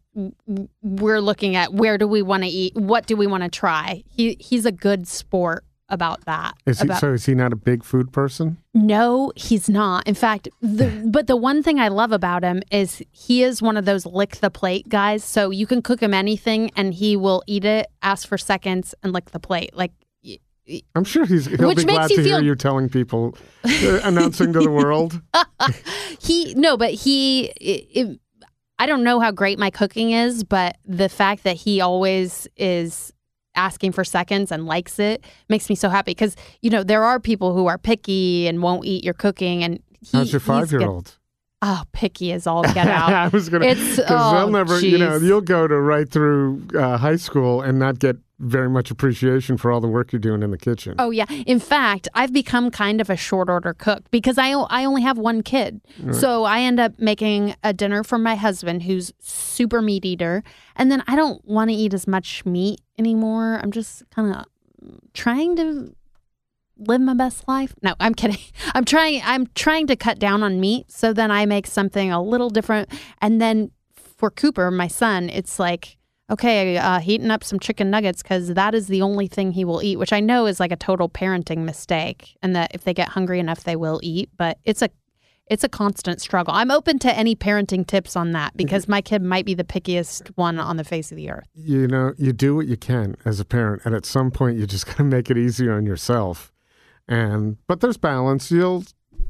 [0.82, 4.02] we're looking at where do we want to eat, what do we want to try.
[4.06, 6.54] He he's a good sport about that.
[6.66, 7.12] Is he, about, so?
[7.12, 8.58] Is he not a big food person?
[8.74, 10.06] no, he's not.
[10.06, 13.76] In fact, the but the one thing I love about him is he is one
[13.76, 15.24] of those lick the plate guys.
[15.24, 19.12] So you can cook him anything, and he will eat it, ask for seconds, and
[19.12, 19.74] lick the plate.
[19.74, 19.92] Like
[20.94, 21.46] I'm sure he's.
[21.46, 24.60] He'll Which be makes glad you to hear feel- you telling people, uh, announcing to
[24.60, 25.20] the world.
[26.20, 28.20] he no but he it, it,
[28.78, 33.12] i don't know how great my cooking is but the fact that he always is
[33.60, 37.20] asking for seconds and likes it makes me so happy because you know there are
[37.20, 40.80] people who are picky and won't eat your cooking and he, How's your five year
[40.82, 41.18] old?
[41.62, 43.66] Oh picky is all get out I was gonna.
[43.66, 44.80] It's- because oh, they'll never.
[44.80, 48.90] You know, you'll go to right through uh, high school and not get very much
[48.90, 50.94] appreciation for all the work you're doing in the kitchen.
[50.98, 51.26] Oh yeah.
[51.46, 55.18] In fact, I've become kind of a short order cook because I I only have
[55.18, 55.80] one kid.
[56.12, 60.42] So I end up making a dinner for my husband who's super meat eater,
[60.76, 63.60] and then I don't want to eat as much meat anymore.
[63.62, 64.46] I'm just kind of
[65.12, 65.94] trying to
[66.80, 67.74] live my best life.
[67.82, 68.38] No, I'm kidding.
[68.74, 72.22] I'm trying I'm trying to cut down on meat so then I make something a
[72.22, 72.90] little different
[73.20, 73.70] and then
[74.16, 75.96] for Cooper, my son, it's like
[76.30, 79.82] okay, uh, heating up some chicken nuggets because that is the only thing he will
[79.82, 83.08] eat, which I know is like a total parenting mistake, and that if they get
[83.08, 84.30] hungry enough, they will eat.
[84.36, 84.90] But it's a
[85.46, 86.54] it's a constant struggle.
[86.54, 90.30] I'm open to any parenting tips on that because my kid might be the pickiest
[90.36, 91.48] one on the face of the earth.
[91.54, 94.66] you know, you do what you can as a parent, and at some point, you
[94.66, 96.52] just got to make it easier on yourself.
[97.10, 98.50] And but there's balance.
[98.50, 98.84] You'll,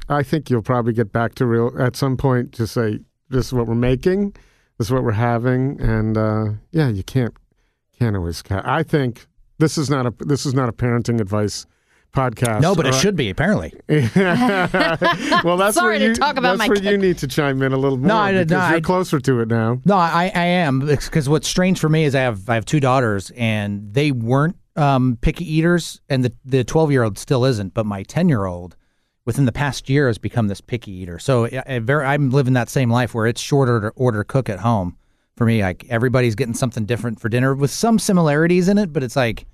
[0.07, 2.53] I think, you'll probably get back to real at some point.
[2.53, 4.31] to say, "This is what we're making.
[4.77, 7.33] This is what we're having," and uh, yeah, you can't
[7.99, 8.41] can't always.
[8.43, 9.25] Ca- I think
[9.57, 11.65] this is not a this is not a parenting advice
[12.13, 12.61] podcast.
[12.61, 13.73] No, but it or- should be apparently.
[13.89, 16.91] well, that's Sorry where to you, talk about that's my where kid.
[16.91, 19.19] you need to chime in a little more No, I- no, because you're I- closer
[19.19, 19.81] to it now.
[19.85, 22.79] No, I, I am because what's strange for me is I have I have two
[22.79, 27.73] daughters and they weren't um, picky eaters, and the the twelve year old still isn't,
[27.73, 28.75] but my ten year old
[29.25, 31.19] within the past year has become this picky eater.
[31.19, 34.49] So I, I very, I'm living that same life where it's short order order cook
[34.49, 34.97] at home
[35.35, 35.61] for me.
[35.61, 39.45] Like everybody's getting something different for dinner with some similarities in it, but it's like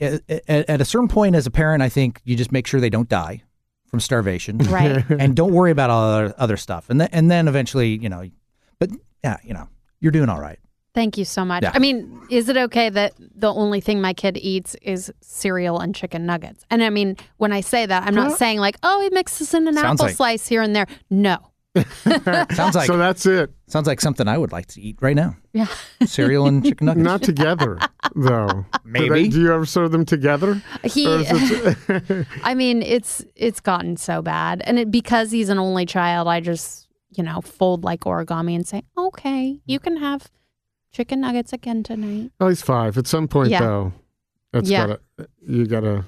[0.00, 2.90] at, at a certain point as a parent, I think you just make sure they
[2.90, 3.42] don't die
[3.86, 5.04] from starvation Right.
[5.10, 6.90] and don't worry about all other, other stuff.
[6.90, 8.28] And then, and then eventually, you know,
[8.78, 8.90] but
[9.22, 9.68] yeah, you know,
[10.00, 10.58] you're doing all right.
[10.96, 11.62] Thank you so much.
[11.62, 11.72] Yeah.
[11.74, 15.94] I mean, is it okay that the only thing my kid eats is cereal and
[15.94, 16.64] chicken nuggets?
[16.70, 19.68] And I mean, when I say that, I'm not saying like, oh, he mixes in
[19.68, 20.86] an Sounds apple like- slice here and there.
[21.10, 21.36] No.
[22.54, 23.52] Sounds like so that's it.
[23.66, 25.36] sounds like something I would like to eat right now.
[25.52, 25.66] Yeah.
[26.06, 27.04] Cereal and chicken nuggets.
[27.04, 27.78] Not together,
[28.14, 28.46] though.
[28.48, 29.08] Do Maybe.
[29.10, 30.62] they- Do you ever serve them together?
[30.84, 35.84] He it- I mean, it's it's gotten so bad, and it, because he's an only
[35.84, 40.30] child, I just you know fold like origami and say, okay, you can have
[40.96, 42.30] chicken nuggets again tonight.
[42.40, 42.96] well, he's five.
[42.96, 43.60] At some point, Yeah.
[43.60, 43.92] though,
[44.52, 44.86] that's Yeah.
[44.86, 45.00] gotta
[45.46, 46.04] you gotta.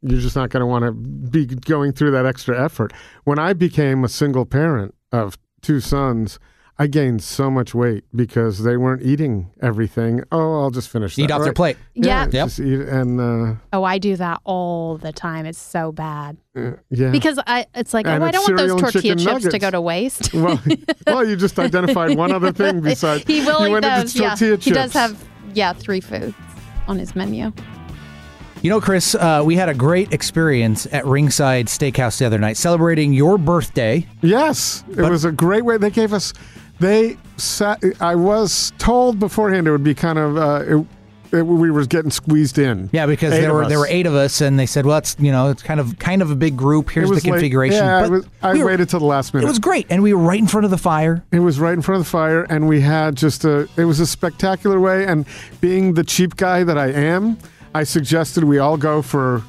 [0.00, 2.92] You're just not going to want to be going through that extra effort.
[3.24, 6.38] When I became a single parent of two sons,
[6.80, 10.22] I gained so much weight because they weren't eating everything.
[10.30, 11.18] Oh, I'll just finish.
[11.18, 11.76] Eat that, off their plate.
[11.94, 12.28] Yeah.
[12.30, 12.30] Yep.
[12.30, 15.44] just eat and uh, Oh, I do that all the time.
[15.44, 17.10] It's so bad uh, yeah.
[17.10, 19.58] because I it's like, And oh, I don't want those cereal tortilla chicken chips to
[19.58, 20.32] go to waste.
[20.34, 20.62] well,
[21.06, 24.14] well, you just identified one other thing besides he will you eat went into those.
[24.14, 26.36] Yeah, tortilla he does have yeah three foods
[26.86, 27.52] on his menu.
[28.62, 32.56] You know, Chris, uh, we had a great experience at Ringside Steakhouse the other night,
[32.56, 34.04] celebrating your birthday.
[34.20, 35.76] Yes, it was a great way.
[35.76, 36.32] They gave us.
[36.80, 37.82] They sat.
[38.00, 40.36] I was told beforehand it would be kind of.
[40.36, 40.86] Uh, it,
[41.30, 42.88] it, we were getting squeezed in.
[42.90, 43.68] Yeah, because Eight there were us.
[43.68, 45.98] there were eight of us, and they said, "Well, it's you know, it's kind of
[45.98, 46.88] kind of a big group.
[46.90, 47.32] Here's the was late.
[47.32, 49.44] configuration." Yeah, but was, I we were- waited till the last minute.
[49.44, 51.22] It was great, and we were right in front of the fire.
[51.30, 53.68] It was right in front of the fire, and we had just a.
[53.76, 55.06] It was a spectacular way.
[55.06, 55.26] And
[55.60, 57.36] being the cheap guy that I am,
[57.74, 59.42] I suggested we all go for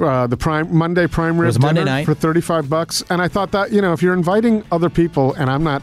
[0.00, 2.04] uh, the prime Monday prime rib was Monday night.
[2.06, 3.02] for thirty five bucks.
[3.10, 5.82] And I thought that you know if you're inviting other people, and I'm not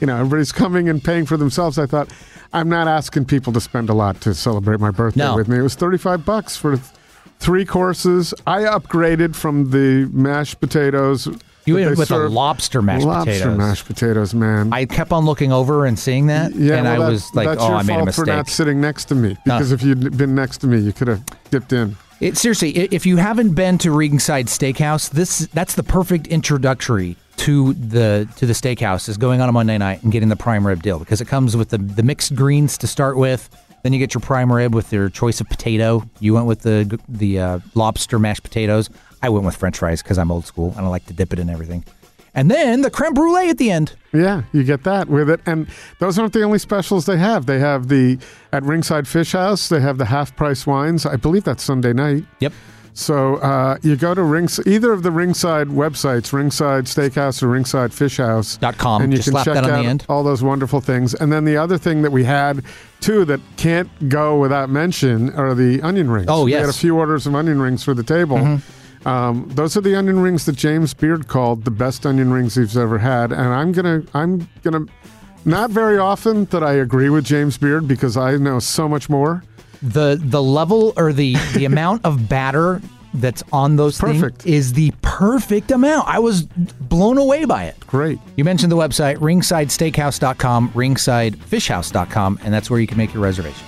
[0.00, 1.78] you know, everybody's coming and paying for themselves.
[1.78, 2.08] I thought,
[2.52, 5.36] I'm not asking people to spend a lot to celebrate my birthday No.
[5.36, 5.58] with me.
[5.58, 6.88] It was 35 bucks for th-
[7.38, 8.32] three courses.
[8.46, 11.28] I upgraded from the mashed potatoes.
[11.66, 13.58] You they with the serve- lobster mashed lobster potatoes.
[13.58, 14.72] mashed potatoes, man.
[14.72, 17.48] I kept on looking over and seeing that, yeah, and well, I that- was like,
[17.48, 19.36] that's "Oh, your I made a fault for not sitting next to me.
[19.44, 21.96] Because if you'd been next to me, you could have dipped in.
[22.20, 27.74] It, seriously, if you haven't been to Ringside Steakhouse, this that's the perfect introductory to
[27.74, 30.82] the to the steakhouse is going on a Monday night and getting the prime rib
[30.82, 33.48] deal because it comes with the the mixed greens to start with.
[33.82, 36.02] Then you get your prime rib with your choice of potato.
[36.20, 38.90] You went with the the uh, lobster mashed potatoes.
[39.22, 41.38] I went with French fries because I'm old school and I like to dip it
[41.38, 41.84] in everything.
[42.36, 43.94] And then the creme brulee at the end.
[44.12, 45.40] Yeah, you get that with it.
[45.46, 45.66] And
[46.00, 47.46] those aren't the only specials they have.
[47.46, 48.18] They have the,
[48.52, 51.06] at Ringside Fish House, they have the half price wines.
[51.06, 52.24] I believe that's Sunday night.
[52.40, 52.52] Yep.
[52.98, 57.92] So uh, you go to Rings, either of the Ringside websites, Ringside Steakhouse or Ringside
[57.92, 58.56] Fish House.
[58.56, 59.02] Dot com.
[59.02, 60.06] And you Just can check that on out the end.
[60.08, 61.12] all those wonderful things.
[61.12, 62.64] And then the other thing that we had,
[63.00, 66.28] too, that can't go without mention are the onion rings.
[66.30, 66.68] Oh, yes, We had a.
[66.68, 66.80] Mm-hmm.
[66.80, 68.60] few orders of onion rings for the table.
[69.04, 72.76] Um, those are the onion rings that James Beard called the best onion rings he's
[72.78, 74.86] ever had, and I'm gonna, I'm gonna,
[75.44, 79.44] not very often that I agree with James Beard because I know so much more.
[79.92, 82.80] The the level or the the amount of batter
[83.14, 84.46] that's on those things Perfect.
[84.46, 86.06] is the perfect amount.
[86.06, 87.78] I was blown away by it.
[87.86, 88.18] Great.
[88.36, 93.64] You mentioned the website ringsidesteakhouse.com, ringsidefishhouse.com, and that's where you can make your reservations.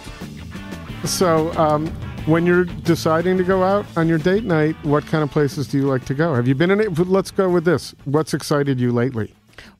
[1.05, 1.87] So, um,
[2.27, 5.79] when you're deciding to go out on your date night, what kind of places do
[5.79, 6.35] you like to go?
[6.35, 6.99] Have you been in it?
[6.99, 7.95] Let's go with this.
[8.05, 9.35] What's excited you lately?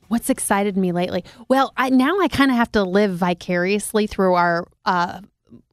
[0.07, 1.23] What's excited me lately?
[1.47, 5.21] Well, I, now I kind of have to live vicariously through our uh,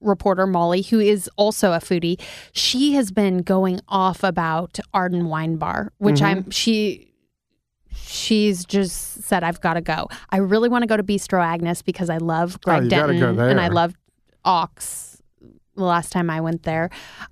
[0.01, 2.21] reporter Molly, who is also a foodie.
[2.53, 6.25] She has been going off about Arden Wine Bar, which Mm-hmm.
[6.25, 7.13] I'm she.
[7.99, 10.09] She's just said I've got to go.
[10.31, 13.61] I really want to go to Bistro Agnes because I love Greg Oh, Denton and
[13.61, 13.95] I love
[14.45, 15.21] Ox.
[15.77, 16.89] The last time I went there,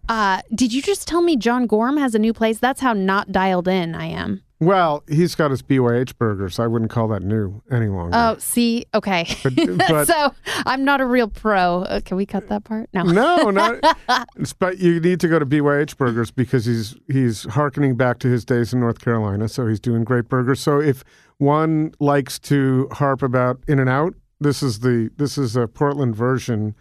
[0.09, 2.59] uh, did you just tell me John Gorham has a new place?
[2.59, 4.43] That's how not dialed in I am.
[4.65, 6.59] Well, he's got his BYH burgers.
[6.59, 8.11] I wouldn't call that new any longer.
[8.17, 9.27] Oh, see, okay.
[9.43, 9.55] But-
[9.89, 10.35] but- so
[10.67, 11.83] I'm not a real pro.
[11.83, 12.89] Uh, can we cut that part?
[12.93, 13.03] No.
[13.03, 13.81] No, no.
[14.59, 18.45] but you need to go to BYH Burgers because he's he's harkening back to his
[18.45, 19.49] days in North Carolina.
[19.49, 20.61] So he's doing great burgers.
[20.61, 21.05] So if
[21.39, 26.15] one likes to harp about In and Out, this is the this is a Portland
[26.17, 26.75] version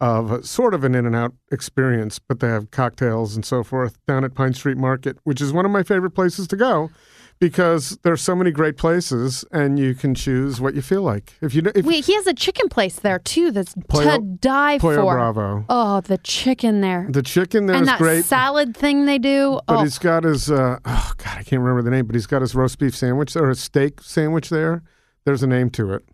[0.00, 2.18] of a, sort of an In and Out experience.
[2.18, 5.64] But they have cocktails and so forth down at Pine Street Market, which is one
[5.64, 6.90] of my favorite places to go.
[7.38, 11.34] Because there's so many great places, and you can choose what you feel like.
[11.42, 13.50] If you if Wait, he has a chicken place there too.
[13.50, 15.14] That's Pollo- to die Pollo for.
[15.14, 18.24] Bravo, Oh, the chicken there, the chicken there and is that great.
[18.24, 19.60] salad thing they do.
[19.66, 22.26] But oh, he's got his uh, oh god, I can't remember the name, but he's
[22.26, 24.82] got his roast beef sandwich or a steak sandwich there.
[25.26, 26.04] There's a name to it,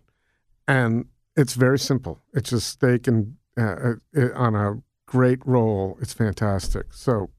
[0.67, 1.05] and
[1.37, 2.21] it's very simple.
[2.35, 5.99] It's just steak and uh, uh, on a great roll.
[6.01, 6.93] It's fantastic.
[6.93, 7.31] So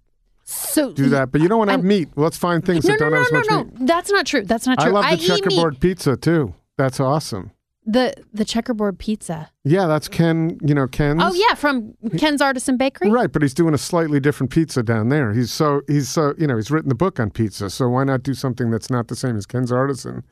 [0.54, 2.10] so do that, but you don't want to have I'm- meat.
[2.16, 3.80] Let's find things No, that no, don't no, have as no, much no.
[3.80, 3.88] meat.
[3.88, 4.44] That's not true.
[4.44, 4.90] That's not true.
[4.90, 5.22] I love the meat.
[5.28, 6.54] checkerboard pizza too.
[6.78, 7.52] That's awesome.
[7.86, 9.50] The the checkerboard pizza.
[9.66, 10.58] Yeah, that's Ken.
[10.66, 11.22] You know Ken's.
[11.22, 13.12] Oh yeah, from Ken's Artisan Bakery.
[13.12, 15.34] Right, but he's doing a slightly different pizza down there.
[15.34, 18.24] He's so he's so you know he's written the book on pizza, so why not
[18.24, 20.24] do something that's not the same as Ken's Artisan,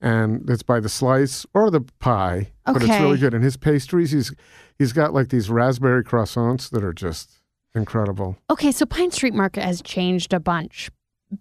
[0.00, 3.34] and it's by the slice or the pie, but it's really good.
[3.34, 4.32] And his pastries, he's
[4.78, 7.40] he's got like these raspberry croissants that are just
[7.74, 8.36] incredible.
[8.50, 10.90] Okay, so Pine Street Market has changed a bunch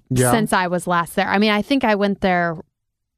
[0.09, 1.27] Yeah, since I was last there.
[1.27, 2.57] I mean, I think I went there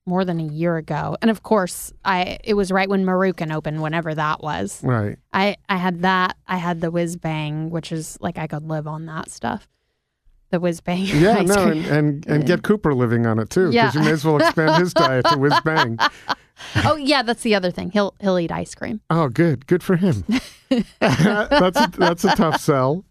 [0.06, 3.82] more than a year ago, and of course, I it was right when Marukin opened,
[3.82, 4.82] whenever that was.
[4.84, 5.18] right.
[5.32, 6.36] I I had that.
[6.48, 9.70] I had the Whiz Bang, which is like I could live on that stuff.
[10.50, 11.06] The Whiz Bang.
[11.06, 14.02] Yeah, no, and, and and get Cooper living on it too, because Yeah.
[14.02, 15.98] you may as well expand his diet to whiz bang.
[16.84, 17.90] oh yeah, that's the other thing.
[17.92, 19.00] He'll he'll eat ice cream.
[19.10, 20.26] Oh, good, good for him.
[21.00, 23.06] that's a, that's a tough sell.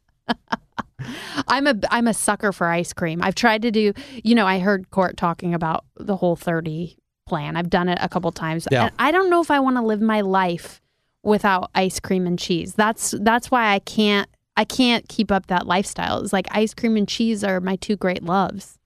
[1.48, 3.22] I'm a I'm a sucker for ice cream.
[3.22, 3.92] I've tried to do.
[4.22, 6.96] You know, I heard Cort talking about the whole thirty
[7.26, 7.56] plan.
[7.56, 8.68] I've done it a couple times.
[8.70, 8.84] Yeah.
[8.84, 10.80] And I don't know if I want to live my life
[11.24, 12.74] without ice cream and cheese.
[12.74, 16.20] That's that's why I can't I can't keep up that lifestyle.
[16.22, 18.78] It's like ice cream and cheese are my two great loves.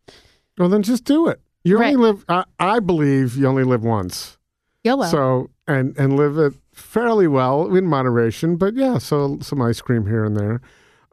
[0.56, 1.40] Well, then just do it.
[1.64, 1.94] You Right.
[1.94, 2.24] only live.
[2.28, 4.38] I, I believe you only live once.
[4.84, 5.06] YOLO.
[5.06, 10.06] So and and live it fairly well in moderation, but yeah, so some ice cream
[10.06, 10.60] here and there.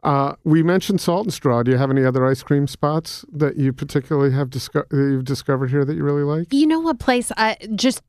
[0.02, 1.62] Uh, we mentioned Salt and Straw.
[1.62, 5.24] Do you have any other ice cream spots that you particularly have disco- that you've
[5.24, 6.52] discovered here that you really like?
[6.52, 8.02] You know what place I just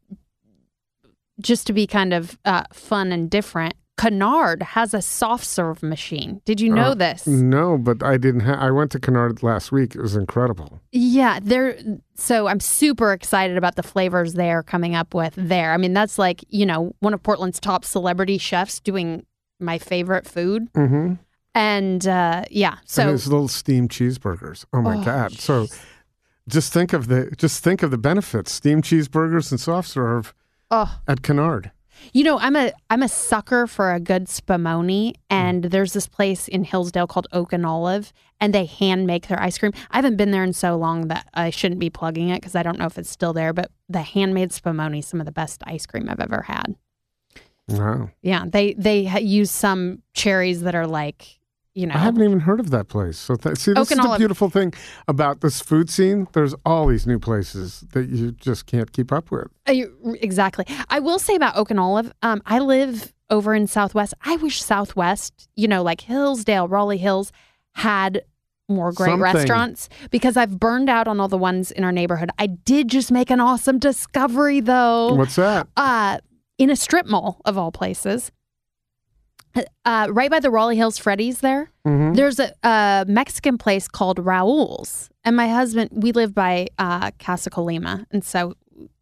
[1.40, 3.76] just to be kind of uh, fun and different.
[3.98, 6.42] Canard has a soft serve machine.
[6.44, 7.26] Did you know Uh, this?
[7.26, 8.42] No, but I didn't.
[8.42, 9.96] Ha- I went to Canard last week.
[9.96, 10.82] It was incredible.
[10.92, 11.78] Yeah, they're
[12.16, 15.72] so I'm super excited about the flavors they're coming up with there.
[15.74, 19.26] I mean, that's like, you know, one of Portland's top celebrity chefs doing
[19.60, 20.72] my favorite food.
[20.74, 21.14] Mm-hmm.
[21.54, 24.66] And uh yeah, and so his little steamed cheeseburgers.
[24.74, 25.32] Oh my Oh, god!
[25.40, 25.68] So
[26.50, 30.34] just think of the just think of the benefits: steamed cheeseburgers and soft serve
[30.70, 31.72] oh, at Canard.
[32.14, 35.14] You know, I'm a I'm a sucker for a good spumoni Mm.
[35.30, 39.42] and there's this place in Hillsdale called Oak and Olive and they hand make their
[39.42, 39.72] ice cream.
[39.92, 42.64] I haven't been there in so long that I shouldn't be plugging it because I
[42.64, 45.86] don't know if it's still there, but the handmade spumoni some of the best ice
[45.86, 46.76] cream I've ever had.
[47.68, 48.10] Wow!
[48.22, 51.40] Yeah, they they use some cherries that are like,
[51.76, 53.18] you know, I haven't even heard of that place.
[53.18, 54.74] So th- see, this is the beautiful thing
[55.08, 56.28] about this food scene.
[56.34, 59.48] There's all these new places that you just can't keep up with.
[59.68, 60.66] Uh, you- exactly.
[60.90, 62.12] I will say about Oak and Olive.
[62.24, 64.14] Um, I live over in Southwest.
[64.24, 67.32] I wish Southwest, you know, like Hillsdale, Raleigh Hills,
[67.74, 68.24] had
[68.70, 69.22] more great Something.
[69.22, 72.30] restaurants because I've burned out on all the ones in our neighborhood.
[72.40, 75.14] I did just make an awesome discovery though.
[75.14, 75.68] What's that?
[75.78, 76.18] Uh,
[76.58, 78.32] in a strip mall of all places.
[79.86, 81.72] Uh, right by the Raleigh Hills Freddy's there.
[81.88, 82.14] Mm-hmm.
[82.14, 87.50] There's a, a Mexican place called Raul's, and my husband, we live by uh, Casa
[87.50, 88.56] Colima, and so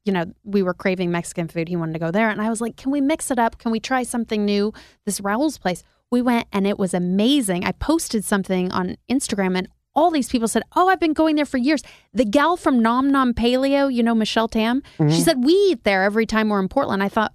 [0.03, 1.69] you know we were craving Mexican food.
[1.69, 3.57] He wanted to go there, and I was like, "Can we mix it up?
[3.57, 4.73] Can we try something new?"
[5.05, 5.83] This Raul's place.
[6.11, 7.63] We went, and it was amazing.
[7.65, 11.45] I posted something on Instagram, and all these people said, "Oh, I've been going there
[11.45, 11.81] for years."
[12.13, 16.03] The gal from Nom Nom Paleo, you know Michelle Tam, she said we eat there
[16.03, 17.01] every time we're in Portland.
[17.01, 17.33] I thought.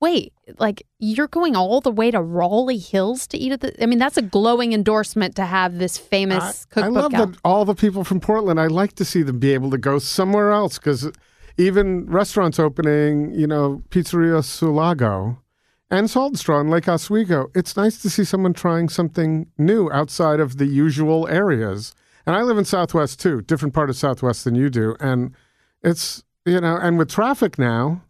[0.00, 3.82] Wait, like you're going all the way to Raleigh Hills to eat at the?
[3.82, 7.32] I mean, that's a glowing endorsement to have this famous I, I cookbook love out.
[7.32, 8.60] that all the people from Portland.
[8.60, 11.10] I like to see them be able to go somewhere else because
[11.56, 15.38] even restaurants opening, you know, Pizzeria Sulago
[15.90, 17.48] and Salt and Straw in Lake Oswego.
[17.54, 21.94] It's nice to see someone trying something new outside of the usual areas.
[22.24, 25.34] And I live in Southwest too, different part of Southwest than you do, and
[25.82, 28.02] it's you know, and with traffic now,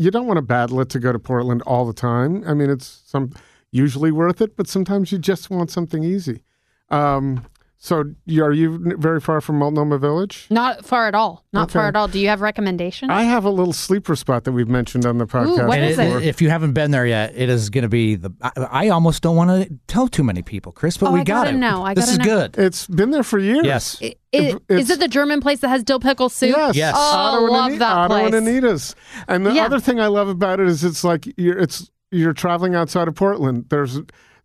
[0.00, 2.42] you don't want to battle it to go to Portland all the time.
[2.46, 3.34] I mean, it's some
[3.70, 6.42] usually worth it, but sometimes you just want something easy.
[6.88, 7.44] Um,
[7.82, 8.04] so,
[8.42, 10.46] are you very far from Multnomah Village?
[10.50, 11.46] Not far at all.
[11.54, 12.08] Not far at all.
[12.08, 13.10] Do you have recommendations?
[13.10, 15.66] I have a little sleeper spot that we've mentioned on the podcast.
[15.66, 18.16] what And is it- if you haven't been there yet, it is going to be
[18.16, 18.30] the.
[18.42, 21.24] I, I almost don't want to tell too many people, Chris, but Oh, we I
[21.24, 21.52] got it.
[21.54, 21.82] know.
[21.82, 22.24] I this is know.
[22.24, 22.58] good.
[22.58, 23.64] It's been there for years.
[23.64, 23.96] Yes.
[24.02, 26.54] I- If- I- it's- is it the German place that has dill pickle soup?
[26.54, 26.76] Yes.
[26.76, 26.94] Yes.
[26.94, 28.42] Oh, Otto and love Ani- that Otto and place.
[28.42, 28.94] Anita's.
[29.26, 29.64] And the Yeah.
[29.64, 33.14] other thing I love about it is it's like you're it's you're traveling outside of
[33.14, 33.64] Portland.
[33.70, 34.00] There's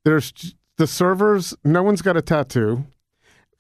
[0.06, 0.32] there's
[0.78, 1.54] the servers.
[1.66, 2.86] No one's got a tattoo.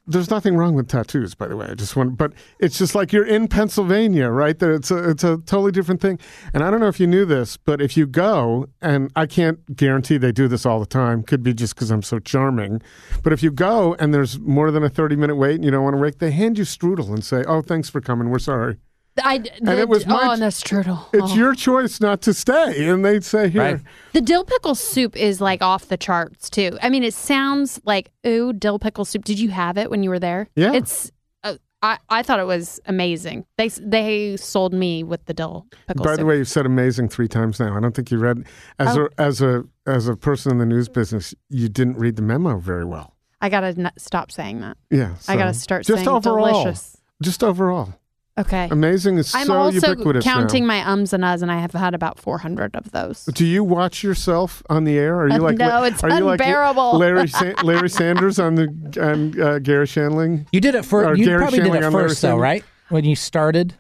[0.08, 1.68] There's nothing wrong with tattoos, by the way.
[1.68, 4.58] I just want, but it's just like you're in Pennsylvania, right?
[4.58, 6.20] That it's a it's a totally different thing.
[6.54, 9.76] And I don't know if you knew this, but if you go, and I can't
[9.76, 11.24] guarantee they do this all the time.
[11.24, 12.82] Could be just because I'm so charming.
[13.24, 15.84] But if you go and there's more than a 30 minute wait and you don't
[15.84, 18.30] want to wait, they hand you strudel and say, "Oh, thanks for coming.
[18.30, 18.78] We're sorry."
[19.24, 21.08] I, And it was my- oh, and the strudel.
[21.14, 21.36] It's Oh.
[21.36, 22.88] your choice not to stay.
[22.90, 23.62] And they'd say, here.
[23.62, 23.80] Right.
[24.14, 26.78] The dill pickle soup is like off the charts too.
[26.82, 29.24] I mean, it sounds like ooh, dill pickle soup.
[29.24, 30.50] Did you have it when you were there?
[30.56, 30.74] Yeah.
[30.74, 31.12] It's.
[31.44, 33.46] Uh, I I thought it was amazing.
[33.58, 36.20] They they sold me with the dill pickle By soup.
[36.20, 37.76] the way, you've said amazing three times now.
[37.76, 38.46] I don't think you read
[38.80, 39.06] as Oh.
[39.18, 42.58] a as a as a person in the news business, you didn't read the memo
[42.60, 43.14] very well.
[43.42, 44.76] I gotta n- stop saying that.
[44.90, 45.16] Yeah.
[45.28, 46.64] I gotta start just saying overall.
[46.64, 46.98] delicious.
[47.22, 47.94] Just overall.
[48.38, 48.68] Okay.
[48.70, 50.68] Amazing is I'm so also ubiquitous counting now.
[50.68, 53.24] my ums and uhs, and I have had about 400 of those.
[53.26, 55.18] Do you watch yourself on the air?
[55.22, 56.98] Are you like no, it's are you like unbearable.
[56.98, 58.68] Larry Sa- Larry Sanders on the
[59.02, 60.48] on uh, Garry Shandling?
[60.52, 61.20] You did it Or first.
[61.20, 62.64] You Garry probably did it first, though, right?
[62.90, 63.76] When you started.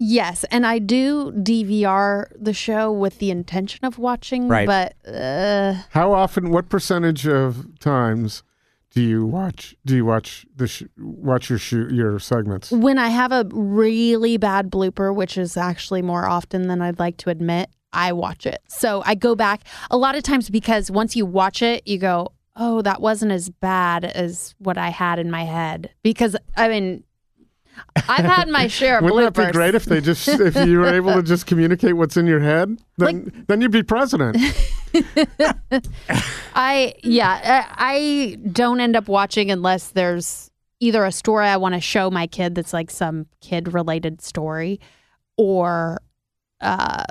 [0.00, 4.64] Yes, and I do DVR the show with the intention of watching, Right.
[4.66, 6.50] but uh, How often?
[6.50, 8.42] What percentage of times
[8.90, 9.76] do you watch?
[9.84, 12.70] Do you watch the sh- watch your sh- your segments?
[12.70, 17.16] when I have a really bad blooper, which is actually more often than I'd like
[17.18, 18.60] to admit, I watch it.
[18.68, 22.32] So I go back a lot of times because once you watch it, you go,
[22.56, 27.04] "Oh, that wasn't as bad as what I had in my head." Because I mean,
[28.08, 29.36] I've had my share of Wouldn't bloopers.
[29.36, 32.26] that be great if they just if you were able to just communicate what's in
[32.26, 32.78] your head?
[32.96, 34.36] Then then you'd be president.
[36.54, 40.50] I yeah, I I don't end up watching unless there's
[40.80, 44.80] either a story I want to show my kid that's like some kid related story,
[45.36, 46.00] or
[46.60, 47.04] uh,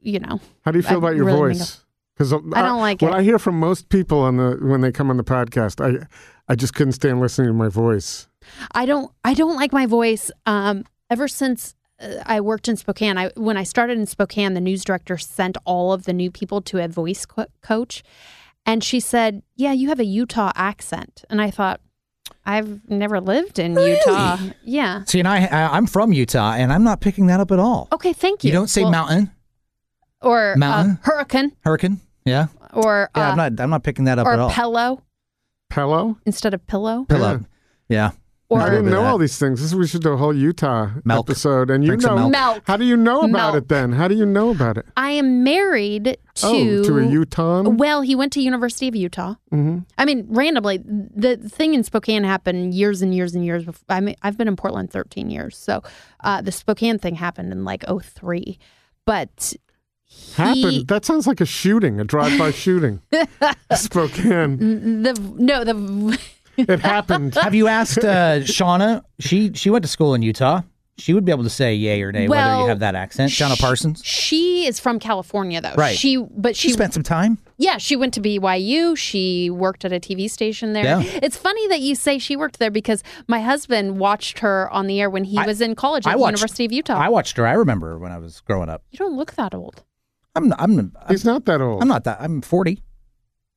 [0.00, 1.84] you know, How do you feel I about your really voice?
[2.16, 3.16] Because I don't like what it.
[3.16, 5.84] I hear from most people on the when they come on the podcast.
[5.84, 6.06] I
[6.48, 8.28] I just couldn't stand listening to my voice.
[8.72, 10.30] I don't I don't like my voice.
[10.46, 14.60] Um, ever since uh, I worked in Spokane, I when I started in Spokane, the
[14.60, 18.02] news director sent all of the new people to a voice co- coach,
[18.64, 21.24] And she said, Yeah, you have a Utah accent.
[21.30, 21.80] And I thought,
[22.44, 24.36] I've never lived in Utah.
[24.64, 25.04] Yeah.
[25.04, 27.88] See, and I, I I'm from Utah, and I'm not picking that up at all.
[27.92, 28.48] Okay, thank you.
[28.48, 29.30] You don't say Well, mountain,
[30.20, 30.98] or uh, Mountain?
[31.02, 32.00] hurricane hurricane.
[32.24, 33.28] Yeah, or yeah.
[33.28, 33.60] uh, I'm not.
[33.60, 34.50] I'm not picking that up at or all.
[34.50, 35.02] pillow
[35.70, 36.18] Pillow?
[36.26, 37.04] instead of pillow.
[37.08, 37.44] Pillow.
[37.88, 38.10] Yeah.
[38.48, 39.08] Or I didn't know that.
[39.08, 39.60] all these things.
[39.60, 41.28] This is, we should do a whole Utah Milk.
[41.28, 41.68] episode.
[41.68, 42.30] And you Drink know, milk.
[42.30, 42.62] Milk.
[42.64, 43.64] how do you know about Milk.
[43.64, 43.90] it then?
[43.92, 44.86] How do you know about it?
[44.96, 47.62] I am married to oh, to a Utah.
[47.62, 49.34] Well, he went to University of Utah.
[49.50, 53.84] hmm I mean, randomly, the thing in Spokane happened years and years and years before.
[53.88, 55.56] I mean, I've been in Portland 13 years.
[55.56, 55.82] So
[56.22, 58.58] uh, the Spokane thing happened in like 03.
[59.04, 59.54] But
[60.04, 60.86] he, Happened.
[60.88, 63.02] That sounds like a shooting, a drive-by shooting.
[63.74, 65.02] Spokane.
[65.02, 66.18] the no, the
[66.56, 67.34] It happened.
[67.34, 69.02] Have you asked uh, Shauna?
[69.20, 70.62] She she went to school in Utah.
[70.98, 73.30] She would be able to say yay or nay whether you have that accent.
[73.30, 74.02] Shauna sh- Parsons.
[74.02, 75.74] she is from California though.
[75.76, 75.94] Right.
[75.94, 77.36] She but She she, spent some time.
[77.58, 78.96] yeah, she went to BYU.
[78.96, 80.84] She worked at a TV station there.
[80.84, 81.02] Yeah.
[81.22, 84.98] It's funny that you say she worked there because my husband watched her on the
[84.98, 86.94] air when he I- was in college at I the watched- University of Utah.
[86.98, 87.46] I watched her.
[87.46, 88.82] I remember when I was growing up.
[88.90, 89.84] you don't look that old.
[90.34, 91.82] I'm I'm I'm, He's not that old.
[91.82, 92.18] I'm not that.
[92.22, 92.82] I'm 40.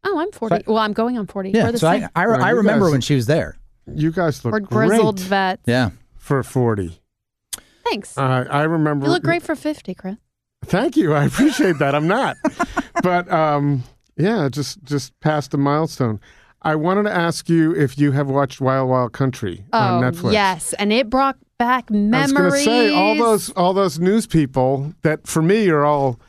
[0.04, 0.64] Oh, I'm 40.
[0.68, 1.52] well, I'm going on 40.
[1.52, 1.72] Yeah.
[1.72, 2.08] The So same.
[2.16, 3.58] I I, Well, I remember guys- when she was there.
[3.94, 5.64] You guys look We're grizzled great vets.
[5.66, 5.90] Yeah.
[6.16, 7.02] for 40.
[7.86, 8.18] Thanks.
[8.18, 9.08] Uh, I remember.
[9.08, 10.16] you look great for 50, Chris.
[10.66, 11.14] Thank you.
[11.14, 11.96] I appreciate that.
[11.96, 12.38] I'm not.
[13.04, 13.84] but um,
[14.18, 16.20] yeah, just just past a milestone.
[16.62, 20.34] I wanted to ask you if you have watched Wild Wild Country on oh, Netflix.
[20.34, 20.74] yes.
[20.74, 22.14] And it brought back memories.
[22.14, 22.66] I was memories.
[22.66, 26.20] going to say all those all those news people that for me are all,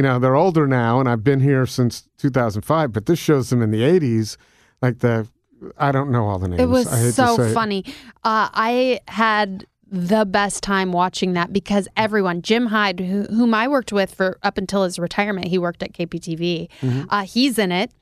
[0.00, 2.90] you know, they're older now, and I've been here since 2005.
[2.90, 4.38] But this shows them in the 80s,
[4.80, 5.28] like the
[5.76, 6.62] I don't know all the names.
[6.62, 7.84] It was I hate to so funny.
[8.24, 13.68] Uh, I had the best time watching that because everyone, Jim Hyde, who, whom I
[13.68, 16.70] worked with for up until his retirement, he worked at KPTV.
[16.80, 17.02] Mm-hmm.
[17.10, 17.92] Uh, he's in it.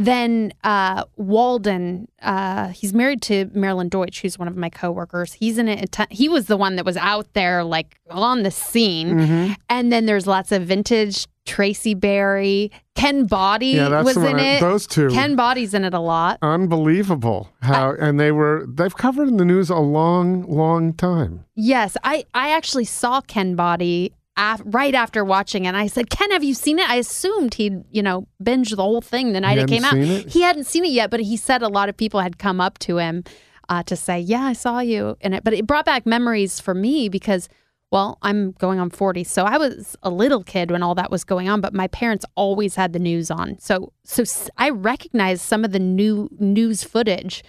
[0.00, 5.32] Then uh, Walden, uh, he's married to Marilyn Deutsch, who's one of my coworkers.
[5.32, 5.96] He's in it.
[6.10, 9.18] He was the one that was out there, like on the scene.
[9.18, 9.52] Mm-hmm.
[9.68, 14.56] And then there's lots of vintage Tracy Barry, Ken Boddie Yeah, that's was in I-
[14.56, 14.60] it.
[14.60, 15.08] those two.
[15.08, 16.38] Ken Boddie's in it a lot.
[16.42, 21.44] Unbelievable how and they were they've covered in the news a long, long time.
[21.56, 25.68] Yes, I I actually saw Ken Boddie af- right after watching it.
[25.68, 28.82] And I said, "Ken, have you seen it?" I assumed he'd you know binge the
[28.82, 29.94] whole thing the night it came out.
[29.96, 30.28] it?
[30.28, 32.78] He hadn't seen it yet, but he said a lot of people had come up
[32.80, 33.24] to him
[33.68, 36.74] uh, to say, "Yeah, I saw you in it." But it brought back memories for
[36.74, 37.48] me because.
[37.90, 39.24] Well, I'm going on 40.
[39.24, 42.24] So I was a little kid when all that was going on, but my parents
[42.34, 43.58] always had the news on.
[43.58, 44.24] So so
[44.58, 47.42] I recognized some of the new news footage.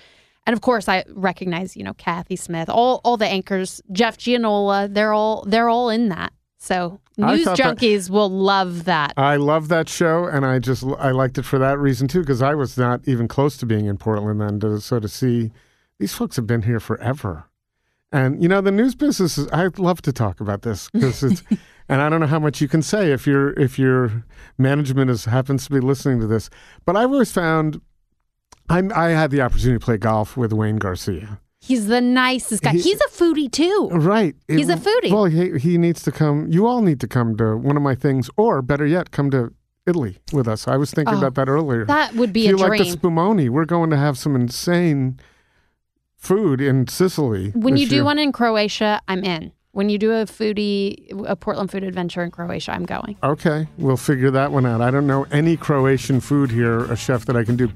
[0.46, 4.88] And of course, I recognize, you know, Kathy Smith, all all the anchors, Jeff Gianola,
[4.90, 6.32] they're all they're all in that.
[6.58, 9.14] So news thought that- junkies will love that.
[9.18, 12.42] I love that show, and I just I liked it for that reason too, because
[12.42, 14.60] I was not even close to being in Portland then.
[14.62, 15.52] To, so to see
[16.00, 17.46] these folks have been here forever,
[18.12, 19.38] and you know the news business.
[19.38, 21.44] Is, I'd love to talk about this because it's,
[21.90, 24.24] and I don't know how much you can say if your if your
[24.58, 26.50] management is happens to be listening to this,
[26.86, 27.82] but I've always found.
[28.72, 31.40] I'm, I had the opportunity to play golf with Wayne Garcia.
[31.60, 32.74] He's the nicest guy.
[32.74, 33.90] He- He's a foodie too.
[33.92, 34.36] Right.
[34.48, 35.12] He's a foodie.
[35.12, 36.46] Well, he, he needs to come.
[36.52, 39.52] You all need to come to one of my things, or better yet, come to
[39.88, 40.68] Italy with us.
[40.68, 41.84] I was thinking Oh, about that earlier.
[41.86, 45.20] That would be if a you like the spumoni, we're going to have some insane
[46.20, 47.52] food in Sicily.
[47.56, 48.04] when you do year.
[48.04, 49.52] one in Croatia, I'm in.
[49.72, 53.18] When you do a foodie, a Portland food adventure in Croatia, I'm going.
[53.24, 54.82] Okay, we'll figure that one out.
[54.82, 57.72] I don't know any Croatian food here, a chef that I can do.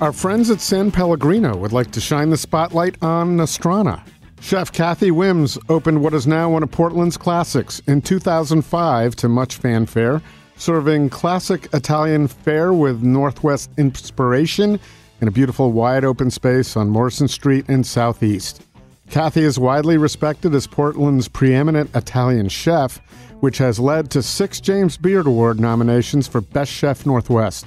[0.00, 4.02] Our friends at San Pellegrino would like to shine the spotlight on Nostrana.
[4.40, 9.56] Chef Cathy Whims opened what is now one of Portland's classics in 2005 to much
[9.56, 10.22] fanfare,
[10.56, 14.78] serving classic Italian fare with Northwest inspiration
[15.24, 18.60] in a beautiful wide open space on Morrison Street in Southeast.
[19.08, 23.00] Cathy is widely respected as Portland's preeminent Italian chef,
[23.40, 27.64] which has led to six James Beard Award nominations for Best Chef Northwest.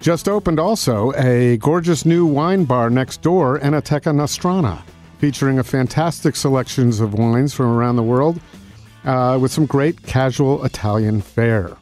[0.00, 4.82] Just opened also a gorgeous new wine bar next door, Enoteca Nostrana,
[5.18, 8.40] featuring a fantastic selections of wines from around the world
[9.04, 11.76] uh, with some great casual Italian fare.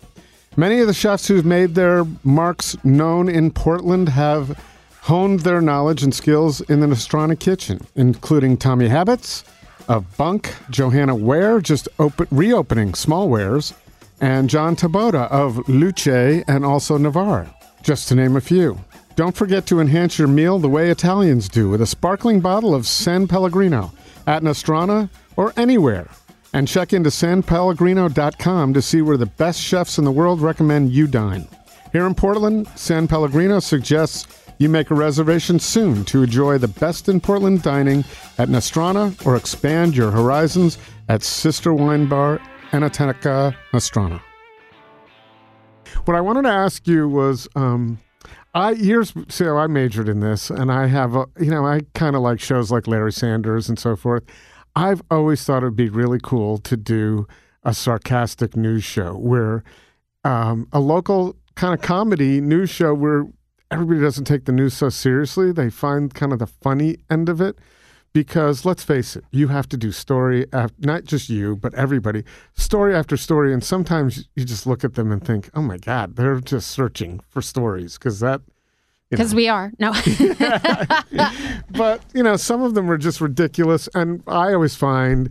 [0.59, 4.63] Many of the chefs who've made their marks known in Portland have
[5.07, 9.45] honed their knowledge and skills in the Nostrana kitchen, including Tommy Habetz
[9.87, 13.73] of Bunk, Johanna Ware, just open, reopening Small Wares,
[14.21, 16.09] and John Taboada of Luce
[16.49, 17.49] and also Navarre,
[17.85, 18.81] just to name a few.
[19.15, 22.85] Don't forget to enhance your meal the way Italians do with a sparkling bottle of
[22.85, 23.93] San Pellegrino
[24.27, 26.09] at Nostrana or anywhere.
[26.53, 31.07] And check into sanpellegrino.com to see where the best chefs in the world recommend you
[31.07, 31.47] dine.
[31.93, 34.27] Here in Portland, San Pellegrino suggests
[34.59, 38.05] you make a reservation soon to enjoy the best in Portland dining
[38.39, 40.79] at Nostrana or expand your horizons
[41.09, 42.41] at Sister Wine Bar
[42.73, 44.21] Enoteca Nostrana.
[46.05, 47.99] What I wanted to ask you was, um,
[48.55, 52.17] I years so I majored in this, and I have a you know I kind
[52.17, 54.25] of like shows like Larry Sanders and so forth.
[54.75, 57.27] I've always thought it would be really cool to do
[57.65, 59.65] a sarcastic news show where
[60.25, 63.27] um, a local kind of comedy news show where
[63.71, 65.53] everybody doesn't take the news so seriously.
[65.53, 67.59] They find kind of the funny end of it
[68.17, 72.25] because let's face it, you have to do story after, not just you, but everybody,
[72.55, 73.53] story after story.
[73.53, 77.21] And sometimes you just look at them and think, oh my God, they're just searching
[77.29, 78.41] for stories because that.
[79.11, 79.71] Because we are.
[79.79, 79.93] No.
[81.71, 83.87] but, you know, some of them are just ridiculous.
[83.95, 85.29] And I always find,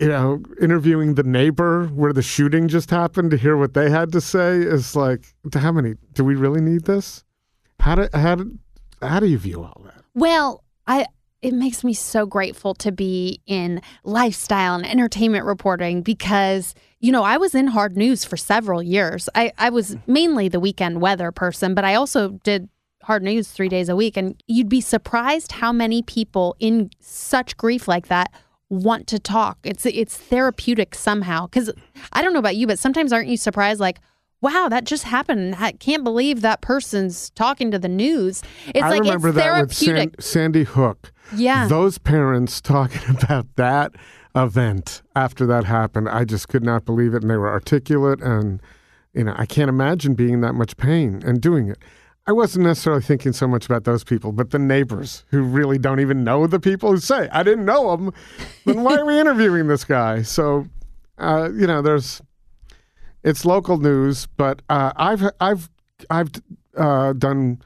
[0.00, 4.10] you know, interviewing the neighbor where the shooting just happened to hear what they had
[4.12, 7.25] to say is like, how many, do we really need this?
[7.80, 8.58] How do, how do,
[9.02, 10.02] how do you view all that?
[10.14, 11.06] Well, I
[11.42, 17.22] it makes me so grateful to be in lifestyle and entertainment reporting because you know
[17.22, 19.28] I was in hard news for several years.
[19.34, 20.02] I, I was mm.
[20.08, 22.68] mainly the weekend weather person, but I also did
[23.02, 27.56] hard news three days a week, and you'd be surprised how many people in such
[27.56, 28.32] grief like that
[28.68, 29.58] want to talk.
[29.62, 31.46] It's it's therapeutic somehow.
[31.46, 31.70] Because
[32.12, 34.00] I don't know about you, but sometimes aren't you surprised like.
[34.42, 35.56] Wow, that just happened.
[35.58, 38.42] I can't believe that person's talking to the news.
[38.68, 39.72] It's I like remember it's that with.
[39.74, 41.12] San, Sandy Hook.
[41.34, 41.66] Yeah.
[41.68, 43.92] Those parents talking about that
[44.34, 47.22] event after that happened, I just could not believe it.
[47.22, 48.20] And they were articulate.
[48.20, 48.60] And,
[49.14, 51.78] you know, I can't imagine being in that much pain and doing it.
[52.28, 56.00] I wasn't necessarily thinking so much about those people, but the neighbors who really don't
[56.00, 58.12] even know the people who say, I didn't know them,
[58.64, 60.22] Then why are we interviewing this guy?
[60.22, 60.66] So,
[61.18, 62.20] uh, you know, there's,
[63.26, 65.68] it's local news, but uh, I've, I've,
[66.08, 66.30] I've
[66.76, 67.60] uh, done,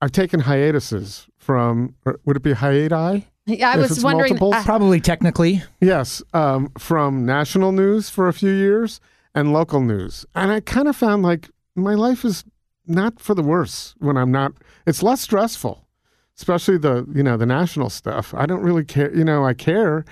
[0.00, 1.94] I've taken hiatuses from,
[2.24, 3.24] would it be hiati?
[3.46, 4.38] Yeah, I If was wondering.
[4.42, 5.62] uh, Probably technically.
[5.80, 9.00] Yes, um, from national news for a few years
[9.34, 10.24] and local news.
[10.34, 12.44] And I kind of found like my life is
[12.86, 14.52] not for the worse when I'm not,
[14.86, 15.86] it's less stressful,
[16.38, 18.32] especially the, you know, the national stuff.
[18.34, 20.04] I don't really care, you know, I care,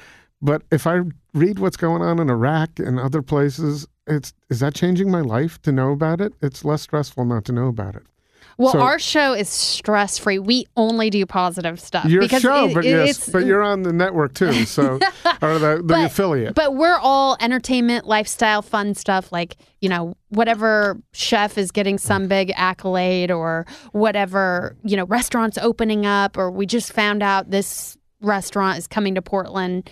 [0.43, 1.01] but if I
[1.33, 5.61] read what's going on in Iraq and other places, it's, is that changing my life
[5.63, 6.33] to know about it?
[6.43, 8.03] It's less stressful not to know about it.
[8.59, 10.39] well, so- our show is stress free.
[10.39, 13.63] We only do positive stuff Your because show, it- but it- yes, it's, but you're
[13.63, 14.95] on the network too, so,
[15.41, 16.55] or the, the But- affiliate.
[16.55, 19.33] But we're all entertainment, lifestyle, fun stuff.
[19.33, 25.57] Like you know, whatever chef is getting some big accolade, or whatever you know, restaurants
[25.59, 29.89] opening up, or we just found out this restaurant is coming to Portland.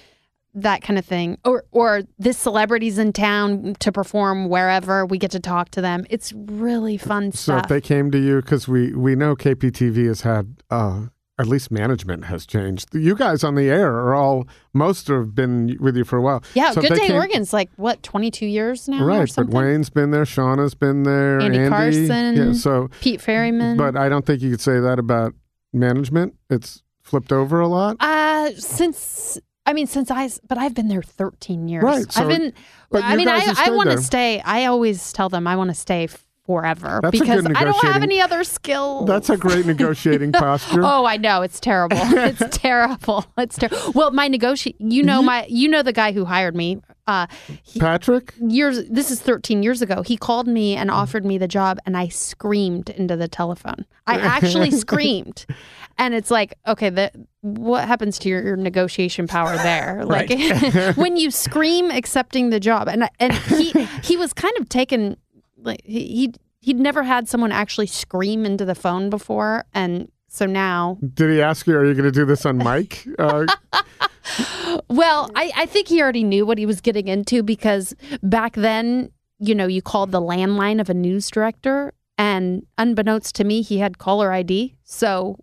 [0.54, 5.30] That kind of thing, or or this celebrity's in town to perform wherever we get
[5.30, 6.04] to talk to them.
[6.10, 7.62] It's really fun So stuff.
[7.64, 11.02] if they came to you, because we we know KPTV has had uh,
[11.38, 12.92] at least management has changed.
[12.94, 16.42] You guys on the air are all most have been with you for a while.
[16.54, 19.32] Yeah, So Good Day came- Oregon's like what twenty two years now, or right?
[19.36, 19.50] But.
[19.50, 22.34] Wayne's been there, Shauna's been there, Andy Carson.
[22.36, 23.76] Yeah, so Pete Ferryman.
[23.76, 25.32] but I don't think you could say that about
[25.72, 26.34] management.
[26.50, 27.96] It's flipped over a lot.
[28.00, 29.38] uh, since
[29.70, 31.84] I mean, since I but I've been there thirteen years.
[31.84, 32.52] Right, so- I've been.
[32.90, 34.40] but I mean, I I want to stay.
[34.40, 36.08] I always tell them I want to stay
[36.44, 39.06] forever That's because I don't have any other skills.
[39.06, 40.82] That's a great negotiating posture.
[40.82, 41.96] Oh, I know it's terrible.
[42.00, 43.24] it's terrible.
[43.38, 43.92] It's terrible.
[43.94, 44.74] Well, my negotiate.
[44.80, 45.46] You know my.
[45.48, 46.80] You know the guy who hired me.
[47.10, 47.26] Uh,
[47.78, 48.84] Patrick, years.
[48.88, 50.02] This is 13 years ago.
[50.02, 50.78] He called me Mm.
[50.78, 53.84] and offered me the job, and I screamed into the telephone.
[54.06, 55.46] I actually screamed,
[55.98, 60.04] and it's like, okay, the, what happens to your, your negotiation power there?
[60.10, 60.30] Like
[60.96, 63.70] when you scream accepting the job, and and he
[64.02, 65.16] he was kind of taken.
[65.62, 70.96] Like he he'd never had someone actually scream into the phone before, and so now
[71.14, 73.46] did he ask you, "Are you going to do this on mic?" Uh,
[74.88, 79.10] Well, I, I think he already knew what he was getting into because back then,
[79.38, 83.78] you know, you called the landline of a news director, and unbeknownst to me, he
[83.78, 84.76] had caller ID.
[84.84, 85.38] So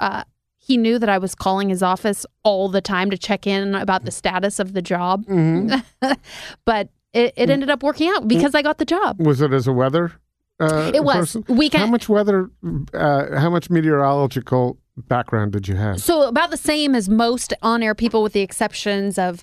[0.00, 0.24] uh,
[0.56, 4.04] he knew that I was calling his office all the time to check in about
[4.04, 5.24] the status of the job.
[5.26, 5.82] mhm.
[6.64, 9.20] But it, it ended up working out because I got the job.
[9.20, 10.12] Was it as a weather?
[10.60, 11.82] Uh, It was weekend.
[11.84, 12.50] How much weather?
[12.92, 16.00] Uh, how much meteorological background did you have?
[16.00, 19.42] So about the same as most on-air people, with the exceptions of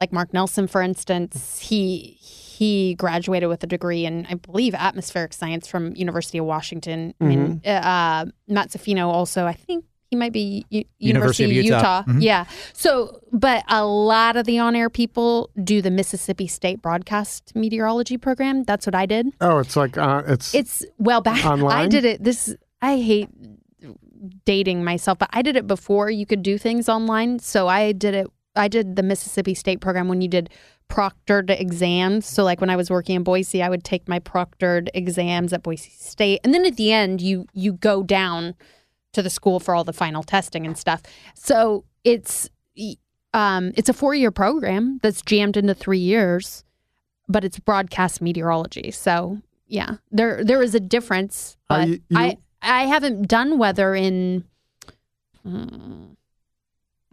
[0.00, 1.58] like Mark Nelson, for instance.
[1.58, 7.12] He he graduated with a degree in, I believe, atmospheric science from University of Washington.
[7.20, 11.64] I mean, uh, Matt Zaffino also, I think he might be U- University University, of
[11.64, 11.76] Utah.
[11.78, 12.02] Utah.
[12.12, 12.22] Mhm.
[12.22, 12.44] Yeah.
[12.74, 18.62] So, but a lot of the on-air people do the Mississippi State Broadcast Meteorology Program.
[18.64, 19.28] That's what I did.
[19.40, 21.42] Oh, it's like uh, it's It's well back.
[21.46, 21.72] Online?
[21.72, 22.22] I did it.
[22.22, 23.30] This I hate
[24.44, 27.38] dating myself, but I did it before you could do things online.
[27.38, 28.26] So I did it.
[28.54, 30.50] I did the Mississippi State program when you did
[30.90, 32.26] proctored exams.
[32.26, 35.62] So like when I was working in Boise, I would take my proctored exams at
[35.62, 38.54] Boise State, and then at the end, you you go down
[39.12, 41.02] to the school for all the final testing and stuff.
[41.34, 42.48] So it's
[43.34, 46.64] um, it's a four year program that's jammed into three years,
[47.28, 48.90] but it's broadcast meteorology.
[48.90, 51.56] So yeah, there there is a difference.
[51.68, 54.44] But you- you- I I haven't done weather in
[55.46, 56.16] mm,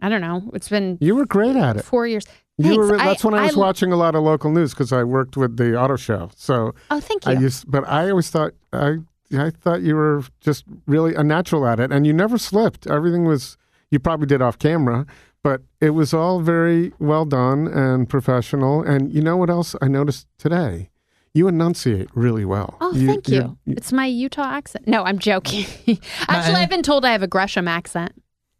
[0.00, 0.50] I don't know.
[0.54, 1.84] It's been you were great at it.
[1.84, 2.24] four years.
[2.58, 5.02] You were, that's when I was I- watching a lot of local news because I
[5.02, 6.30] worked with the auto show.
[6.36, 7.32] So Oh, thank you.
[7.32, 8.98] I used, but I always thought I
[9.32, 12.86] I thought you were just really a natural at it, and you never slipped.
[12.86, 13.56] Everything was
[13.90, 15.06] you probably did off camera,
[15.42, 18.82] but it was all very well done and professional.
[18.82, 20.90] And you know what else I noticed today?
[21.32, 22.76] You enunciate really well.
[22.80, 23.56] Oh, thank you.
[23.64, 24.88] you- It's my Utah accent.
[24.88, 25.64] No, I'm joking.
[26.28, 28.12] Actually, I've been told I have a Gresham accent.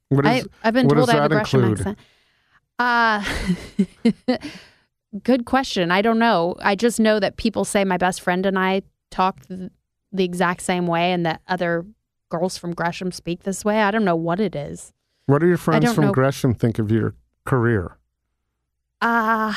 [0.09, 1.81] what I, I've been what told I have a Gresham include?
[1.81, 1.99] accent.
[2.79, 4.37] Uh,
[5.25, 5.91] good question.
[5.91, 6.57] I don't know.
[6.61, 9.71] I just know that people say my best friend and I talk th-
[10.13, 11.87] the exact same way, and that other
[12.31, 13.83] girls from Gresham speak this way.
[13.83, 14.93] I don't know what it is.
[15.27, 16.13] what do your friends from know.
[16.13, 17.97] Gresham think of your career?
[19.01, 19.55] Uh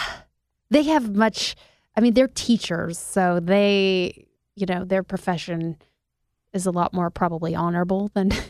[0.69, 1.55] they have much.
[1.95, 4.25] I mean, they're teachers, so they,
[4.55, 5.77] you know, their profession
[6.51, 8.31] is a lot more probably honorable than.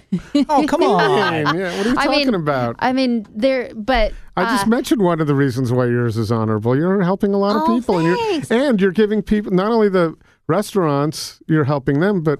[0.48, 1.44] Oh, come on.
[1.44, 2.76] Man, yeah, what are you I talking mean, about?
[2.80, 6.32] I mean, they're but I just uh, mentioned one of the reasons why yours is
[6.32, 6.78] honorable.
[6.78, 9.90] You're helping a lot of Oh, people, and you're and you're giving people not only
[9.90, 10.16] the
[10.48, 12.40] restaurants you're helping them, but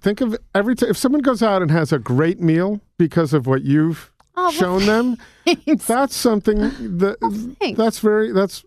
[0.00, 3.46] think of every time if someone goes out and has a great meal because of
[3.46, 5.16] what you've Oh, well, shown them.
[5.86, 6.58] That's something
[6.98, 7.16] that
[7.76, 8.64] that's very that's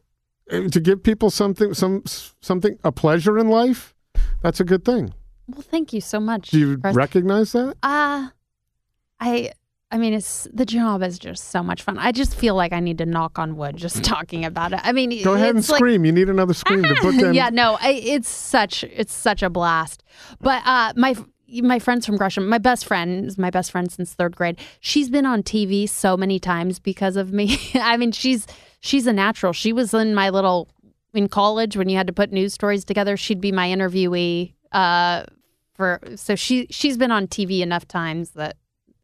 [0.52, 2.04] uh, to give people something some
[2.42, 3.96] something a pleasure in life.
[4.42, 5.14] That's a good thing.
[5.48, 6.50] Well, thank you so much.
[6.50, 7.76] Do you recognize that?
[7.82, 8.30] Uh
[9.20, 9.52] I
[9.92, 11.98] I mean it's the job is just so much fun.
[11.98, 14.80] I just feel like I need to knock on wood just talking about it.
[14.84, 16.06] I mean Go ahead and like- scream.
[16.06, 17.36] You need another scream to bookend.
[17.36, 20.04] yeah, no, I, it's such it's such a blast.
[20.40, 21.16] But uh, my
[21.64, 24.58] my friends from Gresham, my best friend is my best friend since third grade.
[24.80, 27.60] She's been on TV so many times because of me.
[27.76, 28.48] I mean, she's
[28.80, 29.52] she's a natural.
[29.52, 30.70] She was in my little
[31.14, 33.18] in college when you had to put news stories together.
[33.18, 34.54] She'd be my interviewee.
[34.72, 35.26] Uh,
[35.74, 38.56] for so she she's been on TV enough times that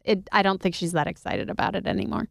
[0.08, 0.28] it.
[0.32, 2.30] I don't think she's that excited about it anymore.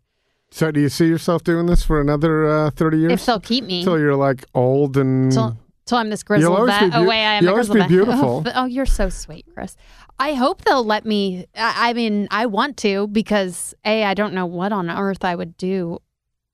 [0.51, 3.13] So, do you see yourself doing this for another uh, thirty years?
[3.13, 3.85] If they'll keep me.
[3.85, 5.57] Till you're like old and till,
[5.87, 6.91] till I'm this grizzled vet.
[6.91, 8.43] be oh, wait, I am you'll a always be beautiful.
[8.47, 9.77] Oh, oh, you're so sweet, Chris.
[10.19, 11.47] I hope they'll let me.
[11.55, 15.35] I, I mean, I want to because a I don't know what on earth I
[15.35, 15.99] would do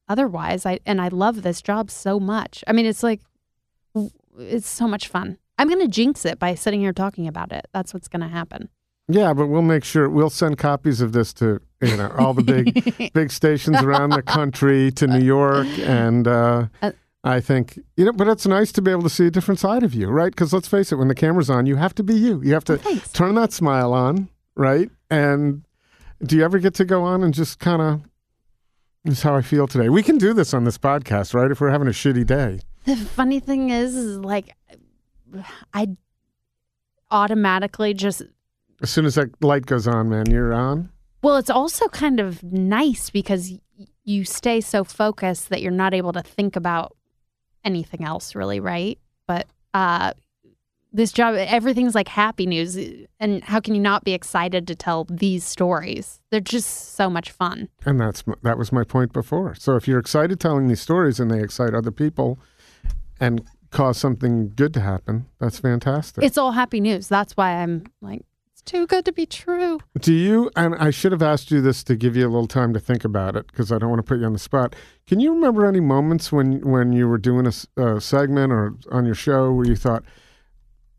[0.09, 0.67] otherwise.
[0.67, 2.65] I and I love this job so much.
[2.67, 3.21] I mean, it's like
[4.39, 5.39] it's so much fun.
[5.59, 7.67] I'm gonna jinx it by sitting here talking about it.
[7.73, 8.69] That's what's gonna happen.
[9.09, 12.43] Yeah, but we'll make sure we'll send copies of this to you know all the
[12.43, 16.27] big big stations around the country to New York and.
[16.29, 16.93] Uh, Uh,
[17.25, 19.85] I think you know, but it's nice to be able to see a different side
[19.85, 20.33] of you, right?
[20.33, 22.43] Because let's face it, when the camera's on, you have to be you.
[22.43, 23.13] You have to Thanks.
[23.13, 24.91] turn that smile on, right?
[25.09, 25.65] And
[26.25, 28.03] do you ever get to go on and just kind of,
[29.05, 29.89] this is how I feel today?
[29.89, 31.49] We can do this on this podcast, right?
[31.49, 32.59] If we're having a shitty day.
[32.87, 34.57] The funny thing is, is like
[35.73, 35.97] I
[37.13, 38.23] automatically just
[38.83, 40.91] As soon as that light goes on, man, you're on.
[41.23, 43.53] Well, it's also kind of nice because
[44.05, 46.97] you stay so focused that you're not able to think about
[47.65, 48.99] anything else, really, right?
[49.29, 50.15] But uh,
[50.93, 52.77] this job, everything's like happy news.
[53.21, 56.21] And how can you not be excited to tell these stories?
[56.31, 57.69] They're just so much fun.
[57.87, 59.55] And that's that was my point before.
[59.55, 62.39] So if you're excited telling these stories and they excite other people
[63.21, 66.25] and cause something good to happen, that's fantastic.
[66.25, 67.09] It's all happy news.
[67.09, 68.23] That's why I'm like,
[68.65, 69.81] too good to be true.
[70.01, 72.73] Do you, and I should have asked you this to give you a little time
[72.75, 74.75] to think about it because I don't want to put you on the spot.
[75.07, 79.15] Can you remember any moments when, when you were doing a segment or on your
[79.15, 80.05] show where you thought,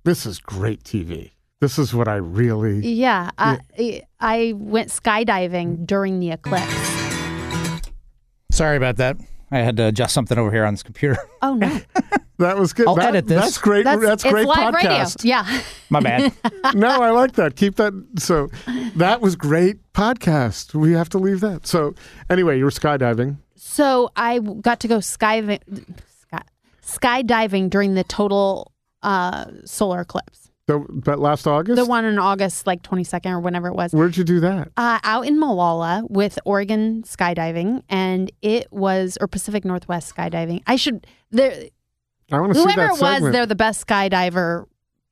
[0.03, 1.31] this is great TV?
[1.61, 2.85] This is what I really.
[2.85, 3.31] Yeah.
[3.37, 6.73] I, I went skydiving during the eclipse.
[8.51, 9.17] Sorry about that.
[9.53, 11.17] I had to adjust something over here on this computer.
[11.41, 11.79] Oh, no.
[12.39, 12.87] That was good.
[12.87, 13.39] I'll That- edit this.
[13.41, 13.83] That's great.
[13.85, 15.23] That's, it's great live podcast.
[15.23, 15.35] radio.
[15.45, 15.61] Yeah.
[15.89, 16.33] My bad.
[16.73, 17.55] no, I like that.
[17.55, 17.93] Keep that.
[18.17, 18.49] So
[18.95, 20.73] that was great podcast.
[20.73, 21.67] We have to leave that.
[21.67, 21.93] So
[22.31, 23.37] anyway, you were skydiving.
[23.55, 25.59] So I got to go skydiving,
[26.83, 28.71] skydiving during the total
[29.03, 30.49] uh, solar eclipse.
[30.65, 31.75] The, but last August?
[31.75, 33.91] The one in August, like 22nd or whenever it was.
[33.91, 34.71] Where'd you do that?
[34.77, 40.61] Uh, out in Molalla with Oregon skydiving, and it was or Pacific Northwest skydiving.
[40.65, 41.65] I should there.
[42.31, 43.33] I want to see Whoever that it was, segment.
[43.33, 44.65] they're the best skydiver,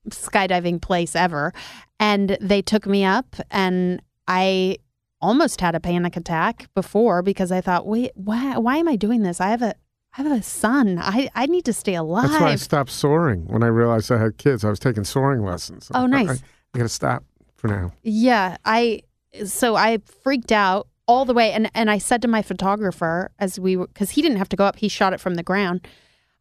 [0.09, 1.53] skydiving place ever,
[1.99, 4.77] and they took me up, and I
[5.19, 8.57] almost had a panic attack before because I thought, wait, why?
[8.57, 9.41] Why am I doing this?
[9.41, 9.75] I have a
[10.17, 10.97] I have a son.
[10.99, 12.29] I, I need to stay alive.
[12.29, 14.65] That's why I stopped soaring when I realized I had kids.
[14.65, 15.89] I was taking soaring lessons.
[15.93, 16.29] Oh, I- nice.
[16.29, 16.33] I,
[16.73, 17.23] I got to stop
[17.55, 17.93] for now.
[18.03, 19.03] Yeah, I
[19.45, 23.59] so I freaked out all the way and and I said to my photographer as
[23.59, 25.87] we were cuz he didn't have to go up, he shot it from the ground.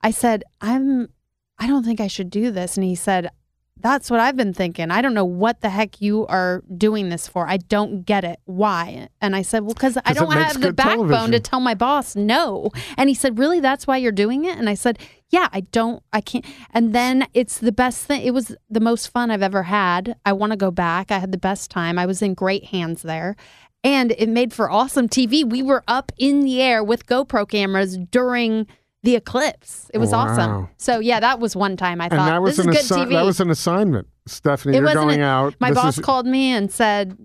[0.03, 1.09] I said, "I'm
[1.59, 3.31] I don't think I should do this." And he said,
[3.83, 4.91] "That's what I've been thinking.
[4.91, 7.49] I don't know what the heck you are doing this for.
[7.49, 8.41] I don't get it.
[8.45, 11.33] Why?" And I said, "Well, cuz I don't have the backbone television.
[11.33, 13.61] to tell my boss no." And he said, "Really?
[13.61, 14.99] That's why you're doing it?" And I said,
[15.31, 16.45] yeah, I don't, I can't.
[16.72, 18.22] And then it's the best thing.
[18.22, 20.16] It was the most fun I've ever had.
[20.26, 21.12] I want to go back.
[21.12, 21.99] I had the best time.
[21.99, 23.37] I was in great hands there.
[23.83, 25.49] And it made for awesome TV.
[25.49, 28.66] We were up in the air with GoPro cameras during
[29.03, 29.91] the eclipse.
[29.95, 30.19] It was Wow.
[30.29, 30.69] awesome.
[30.77, 33.11] So, yeah, that was one time I And thought, this is good assi- TV.
[33.15, 34.77] that was an assignment, Stephanie.
[34.77, 35.55] It you're going a- out.
[35.61, 37.17] My boss is- called me and said,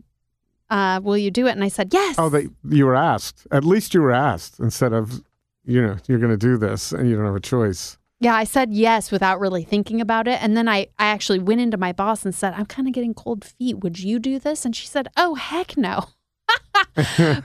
[0.70, 1.52] uh, Will you do it?
[1.52, 2.16] And I said, Yes.
[2.18, 3.46] Oh, they you were asked.
[3.52, 5.22] At least you were asked instead of,
[5.66, 7.98] you know, you're going to do this and you don't have a choice.
[8.22, 10.42] Yeah, I said yes without really thinking about it.
[10.42, 13.14] And then I, I actually went into my boss and said, I'm kind of getting
[13.14, 13.80] cold feet.
[13.82, 14.64] Would you do this?
[14.66, 16.06] And she said, Oh, heck no.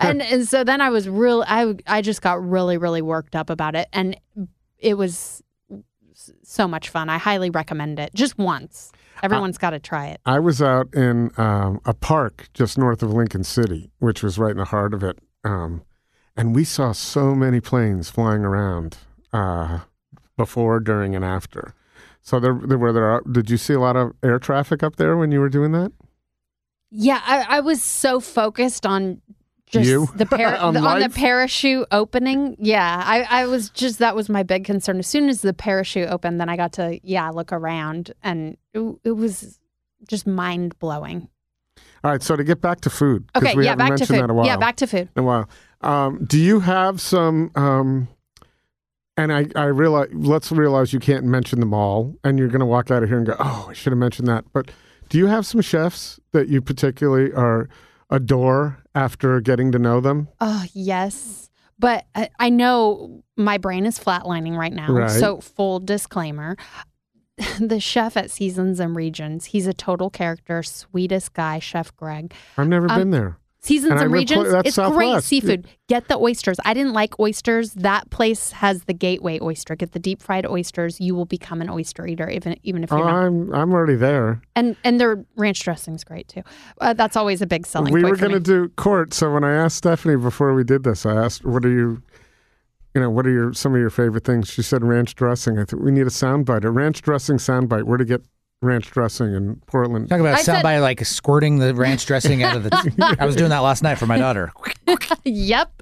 [0.01, 3.51] And, and so then I was real, I, I just got really, really worked up
[3.51, 3.88] about it.
[3.92, 4.18] And
[4.78, 5.42] it was
[6.42, 7.09] so much fun.
[7.09, 8.92] I highly recommend it just once.
[9.22, 10.20] Everyone's got to try it.
[10.24, 14.53] I was out in um, a park just north of Lincoln City, which was right
[14.53, 15.82] in the heart of it, um,
[16.36, 18.96] and we saw so many planes flying around
[19.32, 19.80] uh,
[20.36, 21.74] before, during, and after.
[22.22, 23.20] So there, there were there.
[23.30, 25.92] Did you see a lot of air traffic up there when you were doing that?
[26.91, 29.20] Yeah, I, I was so focused on
[29.66, 30.09] just You?
[30.16, 32.57] the, par- On the- on the parachute opening.
[32.59, 34.99] Yeah, I, I was just that was my big concern.
[34.99, 38.80] As soon as the parachute opened, then I got to yeah look around, and it,
[39.05, 39.61] it was
[40.09, 41.28] just mind blowing.
[42.03, 42.22] All right.
[42.22, 44.16] So to get back to food, Okay, we yeah, back to food.
[44.20, 44.47] that a while.
[44.47, 45.09] Yeah, back to food.
[45.14, 45.49] in a while.
[45.82, 47.51] Um, do you have some?
[47.55, 48.09] Um,
[49.16, 52.66] and I, I realize, let's realize you can't mention them all, and you're going to
[52.66, 54.70] walk out of here and go, "Oh, I should have mentioned that." But
[55.11, 57.68] do you have some chefs that you particularly are
[58.08, 60.28] adore after getting to know them?
[60.40, 64.90] Oh yes, but I, I know my brain is flatlining right now.
[64.90, 65.11] Right.
[65.11, 66.56] So full disclaimer.
[67.58, 72.34] The chef at Seasons and Regions, he's a total character, sweetest guy, Chef Greg.
[72.58, 73.38] I've never Um, been there.
[73.62, 75.68] Seasons And and, Regions, that's it's great seafood.
[75.86, 76.56] Get the oysters.
[76.64, 77.74] I didn't like oysters.
[77.74, 79.76] That place has the gateway oyster.
[79.76, 80.98] Get the deep fried oysters.
[80.98, 83.26] You will become an oyster eater, even even if Oh, you're not.
[83.26, 84.40] I'm I'm already there.
[84.56, 86.42] And and their ranch dressing's great too.
[86.80, 89.52] Uh, that's always a big selling we were going to do Cort, so when I
[89.52, 92.02] asked Stephanie before we did this, I asked, "What are you?"
[92.94, 94.48] You know, what are your some of your favorite things?
[94.48, 95.58] She said ranch dressing.
[95.58, 97.84] I thought we need a soundbite, a ranch dressing soundbite.
[97.84, 98.22] Where to get
[98.62, 100.08] ranch dressing in Portland?
[100.08, 103.16] Talk about I a said- soundbite like squirting the ranch dressing out of the.
[103.20, 104.52] I was doing that last night for my daughter.
[105.24, 105.72] yep.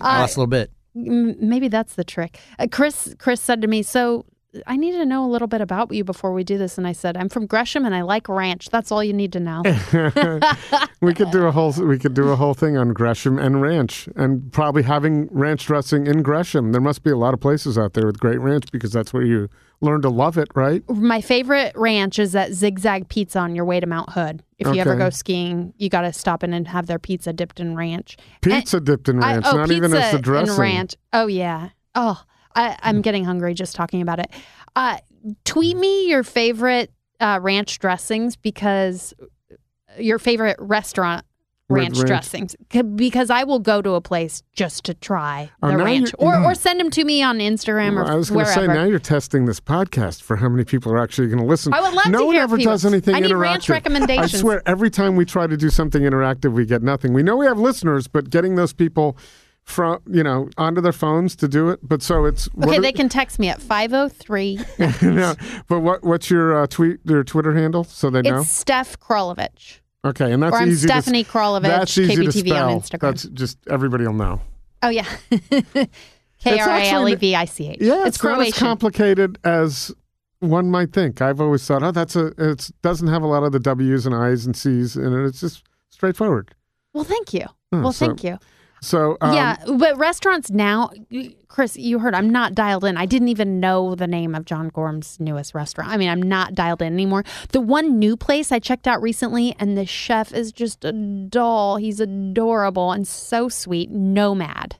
[0.00, 0.70] I Uh, lost a little bit.
[0.96, 2.38] m- maybe that's the trick.
[2.58, 4.26] Uh, Chris Chris said to me, "So
[4.66, 6.92] I need to know a little bit about you before we do this." And I
[6.92, 8.70] said, "I'm from Gresham and I like ranch.
[8.70, 9.62] That's all you need to know."
[11.00, 14.08] we could do a whole we could do a whole thing on Gresham and ranch,
[14.16, 16.72] and probably having ranch dressing in Gresham.
[16.72, 19.24] There must be a lot of places out there with great ranch because that's where
[19.24, 19.48] you
[19.80, 20.82] learn to love it, right?
[20.88, 24.42] My favorite ranch is at Zigzag Pizza on your way to Mount Hood.
[24.58, 27.60] If you ever go skiing, you got to stop in and have their pizza dipped
[27.60, 28.16] in ranch.
[28.40, 30.50] Pizza dipped in I- ranch, oh, not even as the dressing.
[30.50, 30.94] and ranch.
[31.12, 31.70] Oh yeah.
[31.94, 32.22] Oh,
[32.54, 34.30] I, I'm getting hungry just talking about it.
[34.76, 34.98] Uh,
[35.44, 39.14] tweet me your favorite uh, ranch dressings because
[39.98, 41.24] your favorite restaurant
[41.70, 42.06] ranch, ranch.
[42.06, 42.56] dressings
[42.94, 46.54] because I will go to a place just to try Oh, the ranch or or
[46.54, 49.46] send them to me on Instagram or I was going to say now you're testing
[49.46, 51.72] this podcast for how many people are actually going to listen.
[51.72, 52.72] I would love no to one hear ever people.
[52.72, 53.40] does anything I need interactive.
[53.40, 54.34] ranch recommendations.
[54.34, 57.14] I swear, every time we try to do something interactive, we get nothing.
[57.14, 59.16] We know we have listeners, but getting those people
[59.64, 61.80] from you know onto their phones to do it.
[61.82, 64.58] But so it's Okay, are- they can text me at 503.
[65.02, 65.34] no,
[65.68, 68.40] but what what's your uh, tweet your Twitter handle so they know?
[68.40, 69.80] It's Steph Kralevich.
[70.04, 70.86] Okay, and that's Or I'm easy.
[70.86, 72.70] Stephanie to, Kralevich, That's easy to spell.
[72.72, 73.00] on Instagram.
[73.00, 74.42] That's just everybody will know.
[74.82, 75.06] Oh, yeah.
[75.30, 77.78] K R A L E V I C H.
[77.80, 79.94] Yeah, It's it's, not as complicated as
[80.40, 81.22] one might think.
[81.22, 82.26] I've always thought, oh, that's a.
[82.36, 85.24] It doesn't have a lot of the W's and I's and C's in it.
[85.26, 86.54] It's just straightforward.
[86.92, 87.46] Well, thank you.
[87.72, 88.38] Oh, well, so- thank you.
[88.84, 90.90] So um, yeah, but restaurants now,
[91.48, 92.96] Chris, you heard I'm not dialed in.
[92.96, 95.90] I didn't even know the name of John Gorham's newest restaurant.
[95.90, 97.24] I mean, I'm not dialed in anymore.
[97.52, 101.76] The one new place I checked out recently, and the chef is just a doll.
[101.76, 103.90] He's adorable and so sweet.
[103.90, 104.76] Nomad.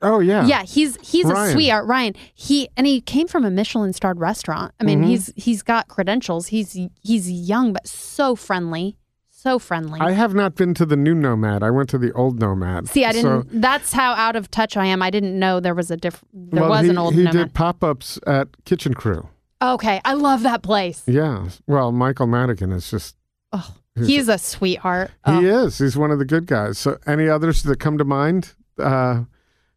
[0.00, 0.46] Oh yeah.
[0.46, 1.52] Yeah, he's he's a Ryan.
[1.52, 2.14] sweetheart, Ryan.
[2.34, 4.72] He and he came from a Michelin starred restaurant.
[4.80, 5.06] I mean, Mhm.
[5.06, 6.48] he's he's got credentials.
[6.48, 8.96] He's he's young but so friendly,
[9.42, 9.98] so friendly.
[10.00, 11.62] I have not been to the new Nomad.
[11.62, 12.88] I went to the old Nomad.
[12.88, 13.60] See, I didn't.
[13.60, 15.02] that's how out of touch I am.
[15.02, 16.22] I didn't know there was a diff.
[16.32, 17.32] There well, was he, an old He nomad.
[17.32, 19.26] did pop ups at KitchenCru.
[19.60, 21.02] Okay, I love that place.
[21.06, 21.48] Yeah.
[21.66, 23.16] Well, Michael Madigan is just.
[23.52, 25.10] Oh, He's- he's a sweetheart.
[25.24, 25.78] Oh, He is.
[25.78, 26.78] He's one of the good guys.
[26.78, 28.54] So, any others that come to mind?
[28.78, 29.24] Uh,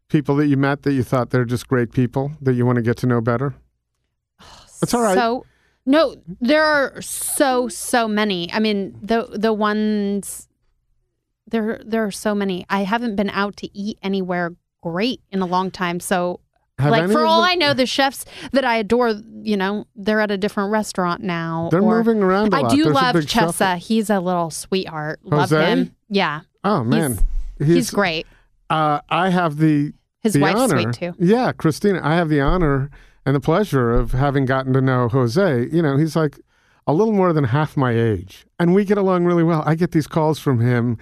[0.09, 2.81] people that you met that you thought they're just great people that you want to
[2.81, 3.55] get to know better?
[4.81, 5.15] It's all right.
[5.15, 5.45] So
[5.85, 8.51] no, there are so so many.
[8.51, 10.47] I mean, the the ones
[11.47, 12.65] there there are so many.
[12.69, 15.99] I haven't been out to eat anywhere great in a long time.
[15.99, 16.39] So
[16.79, 20.21] Have like for all them- I know, the chefs that I adore, you know, they're
[20.21, 21.69] at a different restaurant now.
[21.71, 23.75] they're or- moving around a I do There's love shuffle.
[23.77, 25.19] He's a little sweetheart.
[25.23, 25.65] Love Jose?
[25.65, 25.95] him.
[26.09, 27.19] Yeah, Oh man,
[27.59, 28.25] he's, great.
[28.69, 31.13] Uh, I have the His the wife's honor, sweet too.
[31.19, 31.99] Yeah, Christina.
[32.03, 32.89] I have the honor
[33.25, 35.67] and the pleasure of having gotten to know Jose.
[35.71, 36.39] You know, he's like
[36.87, 39.63] a little more than half my age, and we get along really well.
[39.65, 40.97] I get these calls from him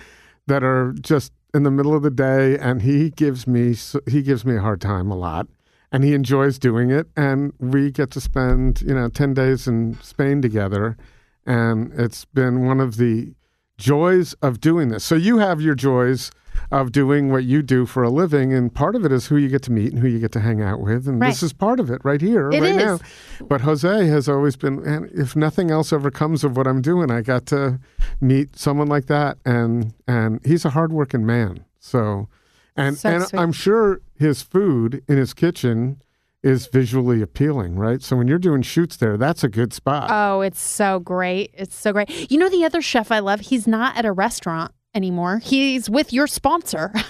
[0.47, 3.75] that are just in the middle of the day, and he gives me
[4.07, 5.47] he gives me a hard time a lot,
[5.91, 9.97] and he enjoys doing it, and we get to spend you know ten days in
[10.01, 10.97] Spain together,
[11.45, 13.33] and it's been one of the
[13.77, 15.03] joys of doing this.
[15.03, 16.31] So you have your joys
[16.71, 19.47] of doing what you do for a living, and part of it is who you
[19.49, 21.29] get to meet and who you get to hang out with, and Right.
[21.29, 22.77] this is part of it right here, It right is.
[22.77, 22.99] now.
[23.47, 27.11] But Jose has always been, and if nothing else ever comes of what I'm doing,
[27.11, 27.79] I got to
[28.21, 31.65] meet someone like that, and and he's a hardworking man.
[31.79, 32.27] So,
[32.75, 33.39] and So and sweet.
[33.39, 36.01] I'm sure his food in his kitchen
[36.41, 38.01] is visually appealing, right?
[38.01, 40.09] So when you're doing shoots there, that's a good spot.
[40.11, 41.51] Oh, it's so great.
[41.53, 42.29] It's so great.
[42.31, 45.39] You know the other chef I love, he's not at a restaurant anymore.
[45.39, 46.93] He's with your sponsor.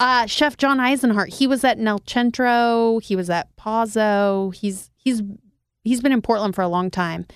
[0.00, 1.34] Uh, chef John Eisenhart.
[1.34, 4.54] He was at Nel Centro, he was at Pazzo.
[4.54, 5.20] He's he's
[5.84, 7.26] he's been in Portland for a long time.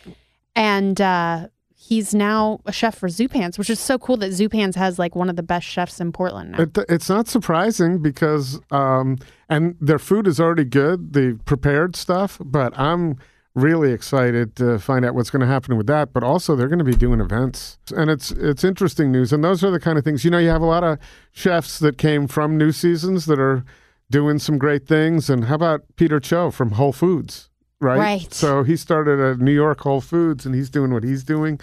[0.54, 4.98] And uh he's now a chef for Zupans, which is so cool that Zupans has
[4.98, 6.62] like one of the best chefs in Portland now.
[6.62, 9.18] It, it's not surprising because, um,
[9.48, 13.18] and their food is already good, the prepared stuff, but I'm
[13.56, 16.12] really excited to find out what's going to happen with that.
[16.12, 19.32] But also, they're going to be doing events, and it's it's interesting news.
[19.32, 20.38] And those are the kind of things you know.
[20.38, 20.98] You have a lot of
[21.32, 23.64] chefs that came from New Seasons that are
[24.10, 25.28] doing some great things.
[25.28, 27.50] And how about Peter Cho from Whole Foods?
[27.80, 27.98] Right.
[27.98, 28.32] Right.
[28.32, 31.58] So he started at New York Whole Foods, and he's doing what he's doing.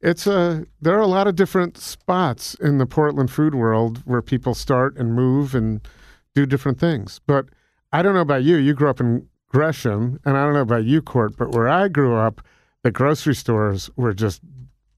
[0.00, 4.22] It's a there are a lot of different spots in the Portland food world where
[4.22, 5.86] people start and move and
[6.34, 7.20] do different things.
[7.26, 7.46] But
[7.92, 8.56] I don't know about you.
[8.56, 11.36] You grew up in Gresham, and I don't know about you, Cort.
[11.36, 12.40] But where I grew up,
[12.82, 14.40] the grocery stores were just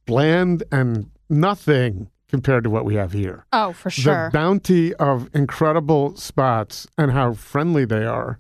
[0.07, 3.46] bland and nothing compared to what we have here.
[3.52, 4.28] oh, for sure.
[4.32, 8.38] The bounty of incredible spots and how friendly they are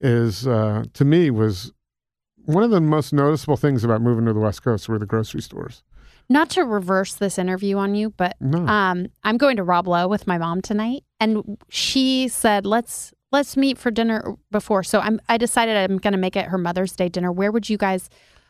[0.00, 1.72] is, uh, to me, was
[2.44, 5.42] one of the most noticeable things about moving to the West Coast were the grocery
[5.42, 5.82] stores.
[6.28, 8.66] Not to reverse this interview on you, but No.
[8.66, 13.56] um, I'm going to Rob Lowe with my mom tonight, and she said let's let's
[13.56, 14.82] meet for dinner before.
[14.82, 17.32] So I'm I decided I'm going to make it her Mother's Day dinner.
[17.32, 18.08] Where would you guys?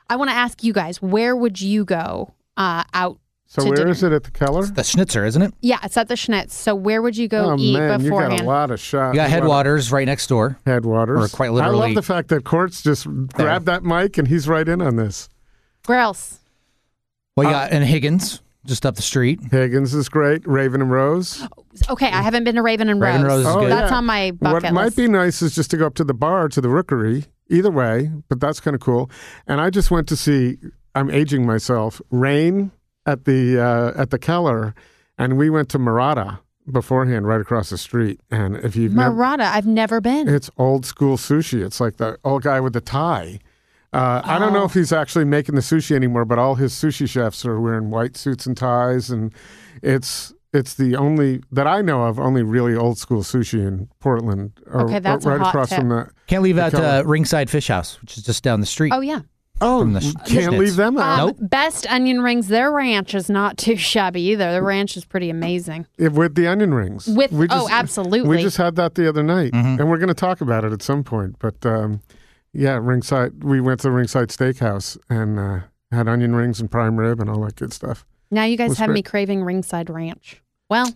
[0.08, 3.18] I want to ask you guys where would you go uh, out?
[3.48, 3.90] so to where dinner.
[3.90, 4.66] is it at the Keller?
[4.66, 5.54] The Schnitzer, isn't it?
[5.60, 6.50] Yeah, it's at the Schnitz.
[6.52, 9.14] So where would you go oh eat man, you got a lot of shots.
[9.14, 10.58] You got Headwaters right next door.
[10.66, 11.32] Headwaters.
[11.32, 11.76] Or quite literally.
[11.78, 14.96] I love the fact that Cort's just grabbed that mic and he's right in on
[14.96, 15.28] this.
[15.86, 16.40] Where else?
[17.36, 19.40] Well, you Uh, got in Higgins, just up the street.
[19.50, 20.46] Higgins is great.
[20.46, 21.46] Raven and Rose.
[21.90, 23.44] Okay, I haven't been to Raven and Raven Rose.
[23.44, 23.70] Rose is Oh, good.
[23.70, 23.96] That's yeah.
[23.98, 24.96] on my bucket What might list.
[24.96, 27.24] be nice is just to go up to the bar to the Rookery.
[27.48, 29.08] Either way, but that's kind of cool.
[29.46, 30.58] And I just went to see.
[30.96, 32.00] I'm aging myself.
[32.10, 32.72] Rain
[33.06, 34.74] at the uh, at the Keller,
[35.16, 38.20] and we went to Murata beforehand, right across the street.
[38.32, 39.44] And if you've never, Murata.
[39.44, 40.28] I've never been.
[40.28, 41.64] it's old school sushi.
[41.64, 43.38] It's like the old guy with the tie.
[43.96, 44.66] Uh, I don't know Oh.
[44.66, 48.16] if he's actually making the sushi anymore, but all his sushi chefs are wearing white
[48.16, 49.32] suits and ties, and
[49.82, 54.52] it's it's the only that I know of only really old school sushi in Portland.
[54.70, 55.78] or- Okay, that's or a right hot across tip.
[55.80, 56.08] from the.
[56.26, 58.92] Can't leave out uh, Ringside Fish House, which is just down the street.
[58.94, 59.20] oh yeah.
[59.62, 60.58] Oh, From the sh- can't Schnitz.
[60.58, 61.18] leave them out.
[61.18, 61.36] Um, Nope.
[61.40, 62.48] Best onion rings.
[62.48, 64.52] Their ranch is not too shabby either.
[64.52, 65.86] The ranch is pretty amazing.
[65.96, 67.06] If- with the onion rings.
[67.08, 68.28] With We oh, absolutely.
[68.28, 69.80] We just had that the other night, Mhm.
[69.80, 71.36] and we're going to talk about it at some point.
[71.38, 72.00] But um,
[72.58, 73.44] yeah, Ringside.
[73.44, 75.60] We went to Ringside Steakhouse and uh,
[75.92, 78.06] had onion rings and prime rib and all that good stuff.
[78.30, 80.42] now you guys was have me craving ringside ranch.
[80.68, 80.92] Well,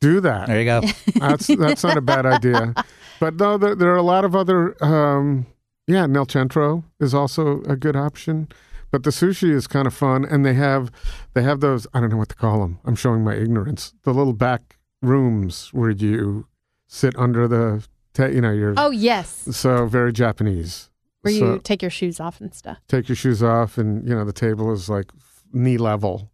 [0.00, 0.46] Do that.
[0.48, 0.80] There you go.
[1.16, 2.74] That's that's not a bad idea.
[3.20, 4.76] But no, there, there are a lot of other.
[4.84, 5.46] Um,
[5.86, 8.48] yeah, Nel Centro is also a good option.
[8.90, 10.90] But the sushi is kind of fun, and they have
[11.34, 11.86] they have those.
[11.94, 12.78] I don't know what to call them.
[12.84, 13.94] I'm showing my ignorance.
[14.02, 16.46] The little back rooms where you
[16.86, 17.86] sit under the, ta-
[18.18, 20.90] you know, you're Oh yes, so very Japanese.
[21.22, 22.78] where you take your shoes off and stuff.
[22.88, 25.10] take your shoes off, and you know the table is like
[25.52, 26.30] knee level.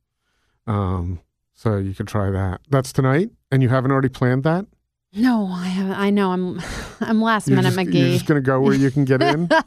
[0.66, 1.20] Um,
[1.54, 2.60] so you could try that.
[2.70, 4.66] That's tonight, and you haven't already planned that.
[5.14, 5.94] No, I haven't.
[5.98, 6.32] I know.
[6.32, 6.60] I'm
[7.00, 7.94] I'm last You're minute just, McGee.
[7.94, 9.48] You're just going to go where you can get in.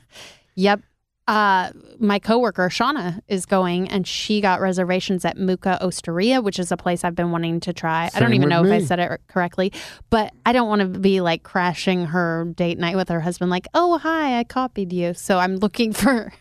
[0.56, 0.82] Yep.
[1.28, 6.72] Uh, my coworker Shauna is going, and she got reservations at Mucca Osteria, which is
[6.72, 8.10] a place I've been wanting to try.
[8.14, 9.72] I don't even with know if I said it correctly,
[10.10, 13.52] but I don't want to be like crashing her date night with her husband.
[13.52, 15.14] Like, oh hi, I copied you.
[15.14, 16.34] So I'm looking for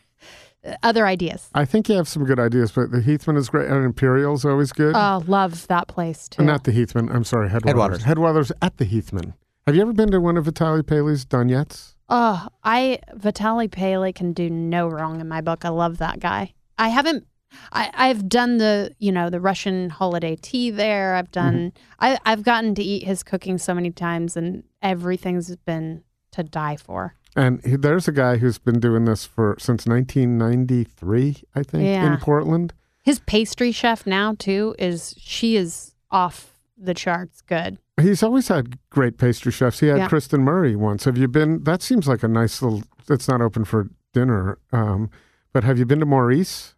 [0.82, 1.50] other ideas.
[1.54, 4.72] I think you have some good ideas, but the Heathman is great, and Imperial's always
[4.72, 4.94] good.
[4.96, 6.42] Oh, love that place too.
[6.42, 7.14] Not the Heathman.
[7.14, 8.02] I'm sorry, Headwaters.
[8.02, 8.02] Headwaters.
[8.04, 9.34] Headwaters at the Heathman.
[9.66, 11.94] Have you ever been to one of Vitaly Paley's Donets?
[12.10, 15.64] Oh, I Vitaly Paley can do no wrong in my book.
[15.64, 16.54] I love that guy.
[16.76, 17.26] I haven't.
[17.72, 21.14] I, I've done the you know the Russian holiday tea there.
[21.14, 21.50] I've mm-hmm.
[21.56, 21.72] done.
[22.00, 26.02] I, I've gotten to eat his cooking so many times, and everything's been
[26.32, 27.14] to die for.
[27.36, 32.12] And he, there's a guy who's been doing this for since 1993, I think, Yeah.
[32.12, 32.72] in Portland.
[33.02, 36.49] His pastry chef now too is she is off
[36.80, 37.78] the charts good.
[38.00, 39.80] He's always had great pastry chefs.
[39.80, 40.08] He had Yeah.
[40.08, 41.04] Kristen Murray once.
[41.04, 41.62] Have you been?
[41.64, 42.82] That seems like a nice little.
[43.08, 45.10] It's not open for dinner, um,
[45.52, 46.74] but have you been to Maurice?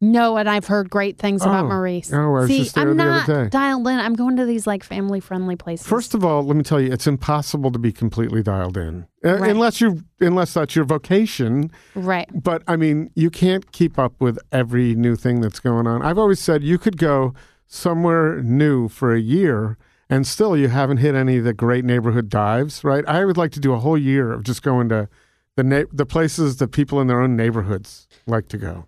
[0.00, 1.68] No, and I've heard great things about Oh.
[1.68, 2.12] Maurice.
[2.12, 3.48] Oh, I was See, just there I'm the other not day.
[3.48, 3.98] dialed in.
[3.98, 5.86] I'm going to these like family friendly places.
[5.86, 9.38] First of all, let me tell you, it's impossible to be completely dialed in Uh,
[9.38, 9.50] Right.
[9.50, 11.70] unless you unless that's your vocation.
[11.94, 12.28] right?
[12.34, 16.02] But I mean, you can't keep up with every new thing that's going on.
[16.02, 17.32] I've always said you could go
[17.66, 19.76] somewhere new for a year
[20.10, 23.06] and still you haven't hit any of the great neighborhood dives, right?
[23.06, 25.08] I would like to do a whole year of just going to
[25.56, 28.86] the na- the places that people in their own neighborhoods like to go.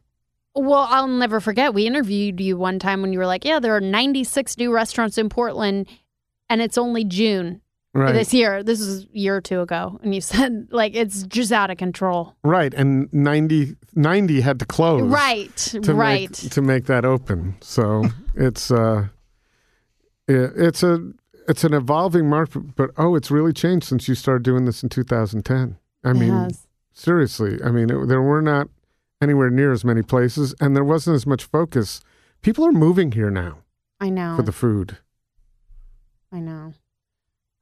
[0.55, 1.75] Well, I'll never forget.
[1.75, 5.19] We interviewed you one time when you were like, "Yeah, there are 96 new restaurants
[5.19, 5.87] in Portland,
[6.49, 7.61] and it's only June
[7.99, 8.13] Right.
[8.13, 8.63] this year.
[8.63, 11.77] This is a year or two ago." And you said, "Like it's just out of
[11.79, 12.73] control." right.
[12.75, 15.03] And 90, 90 had to close.
[15.03, 16.31] Right, to right.
[16.31, 17.57] make, to make that open.
[17.61, 19.09] So it's uh,
[20.29, 21.13] it, it's a
[21.49, 24.89] it's an evolving market, but oh, it's really changed since you started doing this in
[24.89, 25.77] 2010.
[26.05, 26.67] I It mean, has.
[26.93, 28.69] seriously, I mean, it, there were not
[29.23, 32.01] anywhere near as many places, and there wasn't as much focus.
[32.43, 33.59] People are moving here now
[34.01, 34.37] I know.
[34.37, 34.99] for the food.
[36.33, 36.75] I know.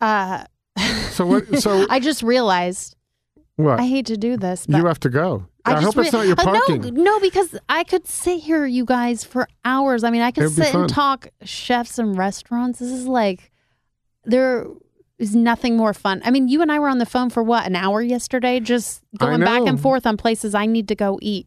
[0.05, 0.45] Uh,
[1.11, 1.59] So what?
[1.61, 2.97] So I just realized
[3.57, 3.79] what?
[3.81, 5.47] I hate to do this, but you have to go.
[5.65, 6.81] I, just hope it's not your Uh, parking.
[6.95, 10.05] no, no, because I could sit here, you guys, for hours.
[10.05, 12.81] I mean, I could It'd sit and talk chefs and restaurants.
[12.81, 13.51] This is like
[14.25, 14.67] there
[15.19, 16.21] is nothing more fun.
[16.25, 19.03] I mean, you and I were on the phone for what an hour yesterday, just
[19.19, 21.47] going back and forth on places I need to go eat,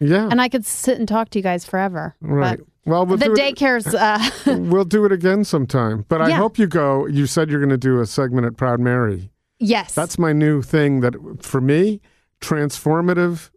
[0.00, 2.16] yeah, and I could sit and talk to you guys forever.
[2.20, 2.58] right.
[2.86, 3.94] Well, we'll the daycare's.
[3.94, 4.18] Uh,
[4.58, 6.04] we'll do it again sometime.
[6.08, 6.36] But I Yeah.
[6.38, 7.06] hope you go.
[7.06, 9.30] You said you're going to do a segment at Proud Mary.
[9.58, 12.00] yes, That's my new thing that for me,
[12.40, 13.50] transformative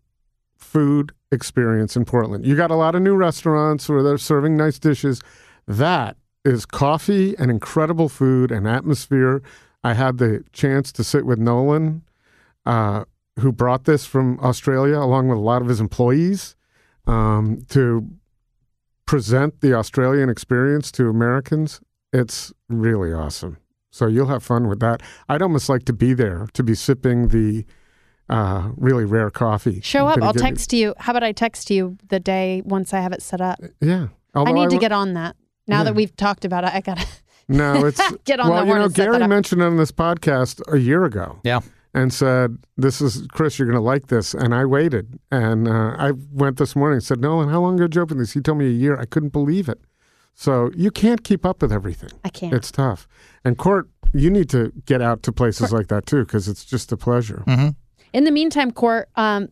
[0.57, 2.45] food experience in Portland.
[2.45, 5.21] You got a lot of new restaurants where they're serving nice dishes.
[5.67, 9.41] That is coffee and incredible food and atmosphere.
[9.83, 12.03] I had the chance to sit with Nolan,
[12.65, 13.05] uh,
[13.39, 16.55] who brought this from Australia along with a lot of his employees
[17.07, 18.07] um, to
[19.05, 21.81] present the Australian experience to Americans.
[22.11, 23.57] It's really awesome.
[23.91, 25.01] So you'll have fun with that.
[25.29, 27.65] I'd almost like to be there to be sipping the
[28.29, 29.81] uh, really rare coffee.
[29.81, 30.21] show up.
[30.21, 30.93] I'll text you.
[30.97, 33.59] How about I text you the day once I have it set up?
[33.81, 34.07] Yeah.
[34.33, 35.35] I Although need to w- get on that.
[35.67, 35.83] Now Yeah.
[35.85, 37.05] that we've talked about it, I gotta.
[37.47, 39.29] No, it's Get on well, the you know, that Garry up.
[39.29, 41.39] mentioned on this podcast a year ago.
[41.43, 41.59] Yeah.
[41.95, 43.59] And said, "This is Chris.
[43.59, 46.95] You're going to like this." And I waited, and uh, I went this morning.
[46.95, 48.97] and Said, "Nolan, how long ago did you open this?" He told me a year.
[48.99, 49.79] I couldn't believe it.
[50.33, 52.09] So you can't keep up with everything.
[52.25, 52.51] I can't.
[52.53, 53.07] It's tough.
[53.45, 56.91] And Cort, you need to get out to places like that too, because it's just
[56.91, 57.43] a pleasure.
[57.45, 57.67] hmm
[58.13, 59.49] In the meantime, Cort, um,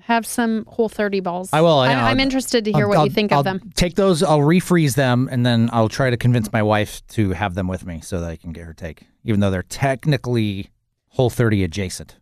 [0.00, 1.50] have some Whole 30 balls.
[1.52, 3.38] I will, I'm, yeah, I'm I'll- interested to hear I'll- what I'll- you think I'll
[3.38, 3.70] of them.
[3.76, 4.24] Take those.
[4.24, 7.86] I'll refreeze them, and then I'll try to convince my wife to have them with
[7.86, 10.70] me so that I can get her take, even though they're technically
[11.14, 12.16] Whole 30 adjacent.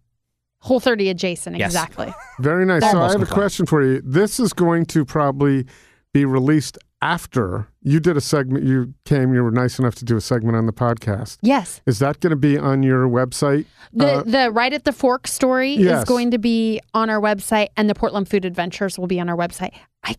[0.61, 1.71] Whole 30 adjacent, Yes.
[1.71, 2.15] exactly.
[2.39, 2.83] Very nice.
[2.83, 4.01] So I Almost have a question for you.
[4.05, 5.67] This is going to probably
[6.15, 8.65] be released after you did a segment.
[8.65, 9.35] You came.
[9.35, 11.39] You were nice enough to do a segment on the podcast.
[11.43, 11.81] Yes.
[11.85, 13.65] Is that going to be on your website?
[13.93, 16.03] The Uh, the right at the fork story Yes.
[16.03, 19.29] is going to be on our website, and the Portland Food Adventures will be on
[19.29, 19.73] our website.
[20.05, 20.15] I,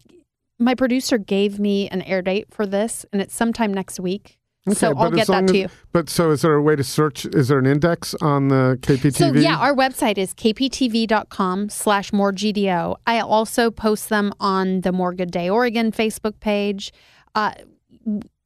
[0.60, 4.40] my producer gave me an air date for this, and it's sometime next week.
[4.72, 5.68] So I'll but get as that to you.
[5.91, 7.26] But so is there a way to search?
[7.26, 9.14] Is there an index on the KPTV?
[9.15, 12.95] So yeah, our website is kptv.com slash more GDO.
[13.06, 16.94] I also post them on the More Good Day Oregon Facebook page.
[17.35, 17.53] Uh,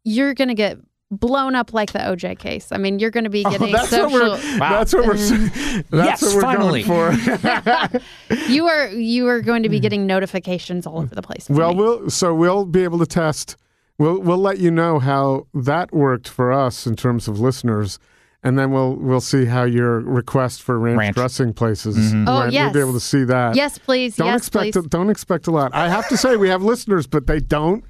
[0.03, 0.77] you're going to get
[1.11, 2.71] blown up like the OJ case.
[2.71, 4.19] I mean, you're going to be getting Oh, that's what social.
[4.31, 4.59] we're.
[4.59, 5.13] That's what we're.
[5.91, 6.83] That's Yes, what we're finally.
[6.83, 8.01] going for.
[8.49, 11.47] you are you are going to be getting notifications all over the place.
[11.49, 11.79] well, me.
[11.81, 13.55] we'll so we'll be able to test.
[13.99, 17.97] We'll we'll let you know how that worked for us in terms of listeners,
[18.43, 21.15] and then we'll we'll see how your request for ranch, Ranch.
[21.15, 21.97] dressing places.
[21.97, 22.27] Mm-hmm.
[22.27, 22.53] Oh, went.
[22.53, 22.63] yes.
[22.65, 23.55] We'll be able to see that.
[23.55, 24.15] yes, please.
[24.15, 24.85] Don't yes, expect please.
[24.85, 25.73] a, don't expect a lot.
[25.73, 27.83] I have to say we have listeners, but they don't.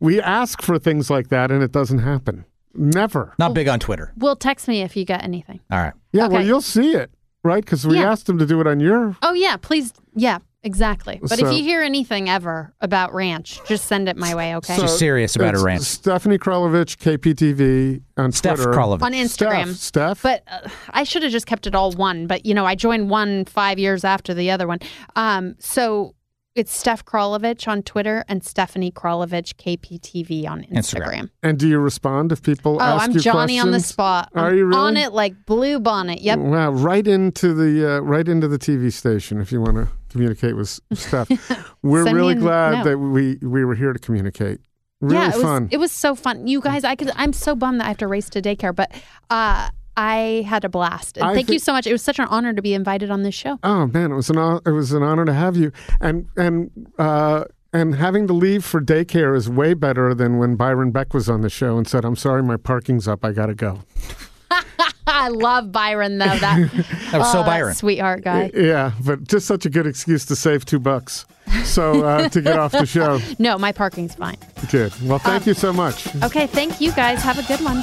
[0.00, 2.44] We ask for things like that, and it doesn't happen.
[2.74, 3.34] Never.
[3.38, 4.12] Not big on Twitter.
[4.16, 5.60] Well, text me if you got anything.
[5.70, 5.92] All right.
[6.10, 6.46] Yeah, well, Okay.
[6.46, 7.12] you'll see it,
[7.44, 7.64] right?
[7.64, 8.10] Because we Yeah.
[8.10, 9.16] asked them to do it on your.
[9.22, 9.92] Oh yeah, please.
[10.16, 11.20] Yeah, exactly.
[11.22, 14.56] But if you hear anything ever about ranch, just send it my way.
[14.56, 14.76] Okay.
[14.76, 15.82] She's serious about It's her ranch.
[15.82, 18.72] Stephanie Kralevich, KPTV on Steph Twitter.
[18.72, 19.02] Kralevich.
[19.02, 19.74] on Instagram.
[19.74, 20.18] Steph.
[20.18, 20.22] Steph.
[20.22, 22.26] But uh, I should have just kept it all one.
[22.26, 24.78] But you know, I joined one five years after the other one.
[25.16, 26.14] Um, so
[26.54, 30.76] it's Steph Kralevich on Twitter and Stephanie Kralevich KPTV on Instagram.
[30.76, 31.30] Instagram.
[31.42, 34.28] and do you respond if people Oh, ask I'm you Johnny on the spot.
[34.34, 34.78] Are I'm you really?
[34.78, 36.20] on it like blue bonnet?
[36.20, 36.38] Yep.
[36.40, 40.56] Wow, right into the uh, right into the TV station if you want to communicate
[40.56, 41.28] with Steph.
[41.82, 42.84] We're Send really glad note.
[42.84, 44.60] that we we were here to communicate.
[45.00, 45.68] Really yeah, it was fun.
[45.72, 46.46] it was so fun.
[46.46, 48.92] You guys, I could I'm so bummed that I have to race to daycare, but
[49.30, 51.16] uh I had a blast.
[51.18, 51.86] And I thank you so much.
[51.86, 53.58] It was such an honor to be invited on this show.
[53.62, 56.70] Oh man, it was an hon- it was an honor to have you, and and
[56.98, 61.28] uh, and having to leave for daycare is way better than when Byron Beck was
[61.28, 63.24] on the show and said, "I'm sorry, my parking's up.
[63.24, 63.80] I gotta go."
[65.06, 66.24] I love Byron though.
[66.26, 66.70] That,
[67.12, 67.74] That was so oh, that Byron.
[67.74, 68.50] sweetheart guy.
[68.54, 71.26] Yeah, but just such a good excuse to save two bucks.
[71.64, 74.38] So uh, to get off the show, No, my parking's fine.
[74.70, 74.92] good.
[75.02, 76.14] Well, thank Um, you so much.
[76.22, 77.22] Okay, thank you guys.
[77.22, 77.82] Have a good one.